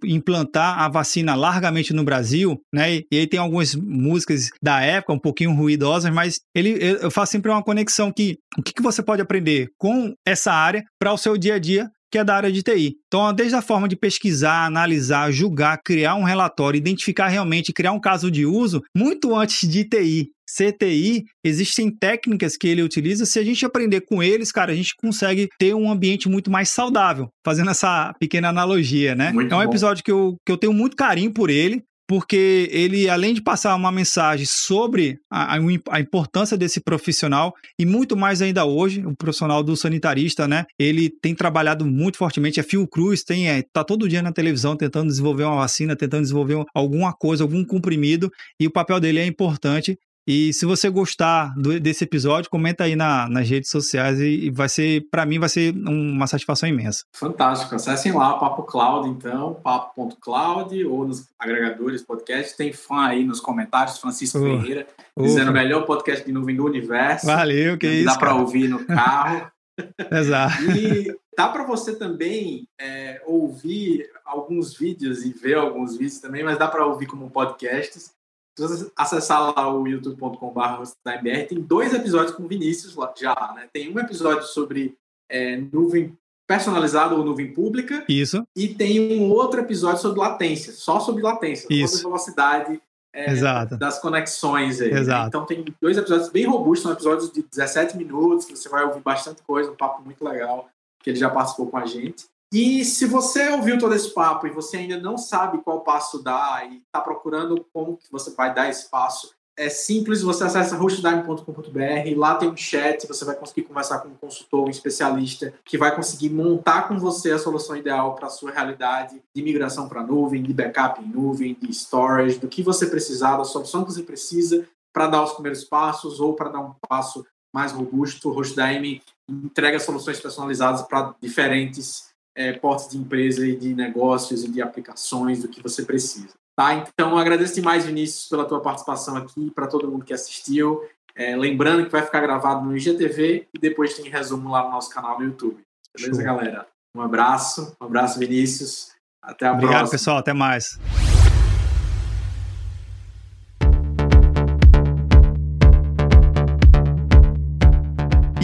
[0.05, 3.01] implantar a vacina largamente no Brasil, né?
[3.11, 7.51] E aí tem algumas músicas da época um pouquinho ruidosas, mas ele, eu faço sempre
[7.51, 11.37] uma conexão que o que, que você pode aprender com essa área para o seu
[11.37, 12.97] dia a dia que é da área de TI.
[13.07, 18.01] Então, desde a forma de pesquisar, analisar, julgar, criar um relatório, identificar realmente, criar um
[18.01, 20.31] caso de uso, muito antes de TI.
[20.49, 23.27] CTI, existem técnicas que ele utiliza.
[23.27, 26.71] Se a gente aprender com eles, cara, a gente consegue ter um ambiente muito mais
[26.71, 29.33] saudável, fazendo essa pequena analogia, né?
[29.33, 29.69] Muito é um bom.
[29.69, 33.75] episódio que eu, que eu tenho muito carinho por ele porque ele, além de passar
[33.75, 35.57] uma mensagem sobre a,
[35.91, 40.65] a, importância desse profissional, e muito mais ainda hoje, o profissional do sanitarista, né?
[40.79, 44.77] Ele tem trabalhado muito fortemente, é Fio Cruz, tem, é, tá todo dia na televisão
[44.77, 48.31] tentando desenvolver uma vacina, tentando desenvolver alguma coisa, algum comprimido,
[48.61, 49.99] e o papel dele é importante.
[50.27, 54.51] E se você gostar do, desse episódio, comenta aí na, nas redes sociais e, e
[54.51, 57.05] vai ser, para mim, vai ser uma satisfação imensa.
[57.15, 57.75] Fantástico.
[57.77, 62.57] Acessem lá o Papo Cloud, então, papo.cloud ou nos agregadores podcast.
[62.57, 66.57] Tem fã aí nos comentários, Francisco uh, Ferreira, uh, dizendo o melhor podcast de nuvem
[66.57, 67.27] do universo.
[67.27, 68.07] Valeu, que isso.
[68.07, 69.49] Dá para ouvir no carro.
[70.11, 70.63] Exato.
[70.63, 76.59] E dá para você também é, ouvir alguns vídeos e ver alguns vídeos também, mas
[76.59, 78.16] dá para ouvir como podcasts.
[78.57, 83.69] Se você acessar lá o youtube.com.br, tem dois episódios com Vinícius já, né?
[83.71, 84.97] Tem um episódio sobre
[85.29, 88.05] é, nuvem personalizada ou nuvem pública.
[88.09, 88.47] Isso.
[88.57, 91.97] E tem um outro episódio sobre latência, só sobre latência, Isso.
[91.97, 92.81] sobre velocidade
[93.13, 93.35] é,
[93.77, 94.93] das conexões aí.
[94.93, 95.01] Né?
[95.01, 95.23] Exato.
[95.23, 95.29] Né?
[95.29, 99.01] Então tem dois episódios bem robustos, são episódios de 17 minutos, que você vai ouvir
[99.01, 100.69] bastante coisa, um papo muito legal,
[101.03, 102.27] que ele já participou com a gente.
[102.53, 106.71] E se você ouviu todo esse papo e você ainda não sabe qual passo dar
[106.71, 112.19] e está procurando como que você vai dar esse passo, é simples, você acessa hostdime.com.br,
[112.19, 115.97] lá tem um chat, você vai conseguir conversar com um consultor, um especialista, que vai
[115.97, 120.43] conseguir montar com você a solução ideal para a sua realidade de migração para nuvem,
[120.43, 124.69] de backup em nuvem, de storage, do que você precisar, da solução que você precisa
[124.93, 128.29] para dar os primeiros passos ou para dar um passo mais robusto.
[128.29, 134.51] O Hostdime entrega soluções personalizadas para diferentes é, portas de empresa e de negócios e
[134.51, 136.35] de aplicações do que você precisa.
[136.55, 136.75] Tá?
[136.75, 140.83] Então, agradeço demais, Vinícius, pela tua participação aqui, para todo mundo que assistiu.
[141.15, 144.91] É, lembrando que vai ficar gravado no IGTV e depois tem resumo lá no nosso
[144.91, 145.59] canal no YouTube.
[145.97, 146.25] Beleza, Show.
[146.25, 146.67] galera?
[146.95, 148.91] Um abraço, um abraço, Vinícius.
[149.23, 149.67] Até a Obrigado, próxima.
[149.67, 150.19] Obrigado, pessoal.
[150.19, 151.16] Até mais.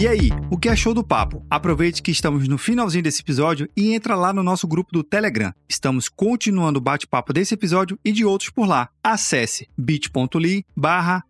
[0.03, 1.45] E aí, o que achou do papo?
[1.49, 5.53] Aproveite que estamos no finalzinho desse episódio e entra lá no nosso grupo do Telegram.
[5.69, 8.89] Estamos continuando o bate-papo desse episódio e de outros por lá.
[9.01, 11.23] Acesse bit.ly barra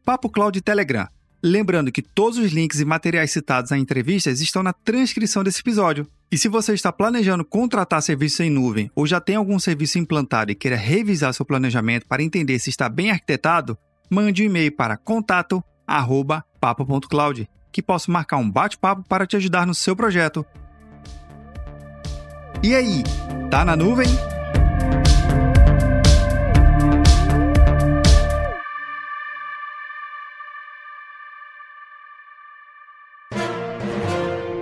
[0.65, 1.07] Telegram.
[1.43, 6.07] Lembrando que todos os links e materiais citados na entrevistas estão na transcrição desse episódio.
[6.31, 10.51] E se você está planejando contratar serviços em nuvem ou já tem algum serviço implantado
[10.51, 13.77] e queira revisar seu planejamento para entender se está bem arquitetado,
[14.09, 19.95] mande um e-mail para contato@papo.cloud que posso marcar um bate-papo para te ajudar no seu
[19.95, 20.45] projeto.
[22.61, 23.03] E aí,
[23.49, 24.07] tá na nuvem?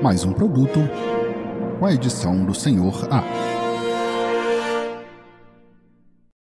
[0.02, 0.80] Mais um produto
[1.78, 3.24] com a edição do Senhor A.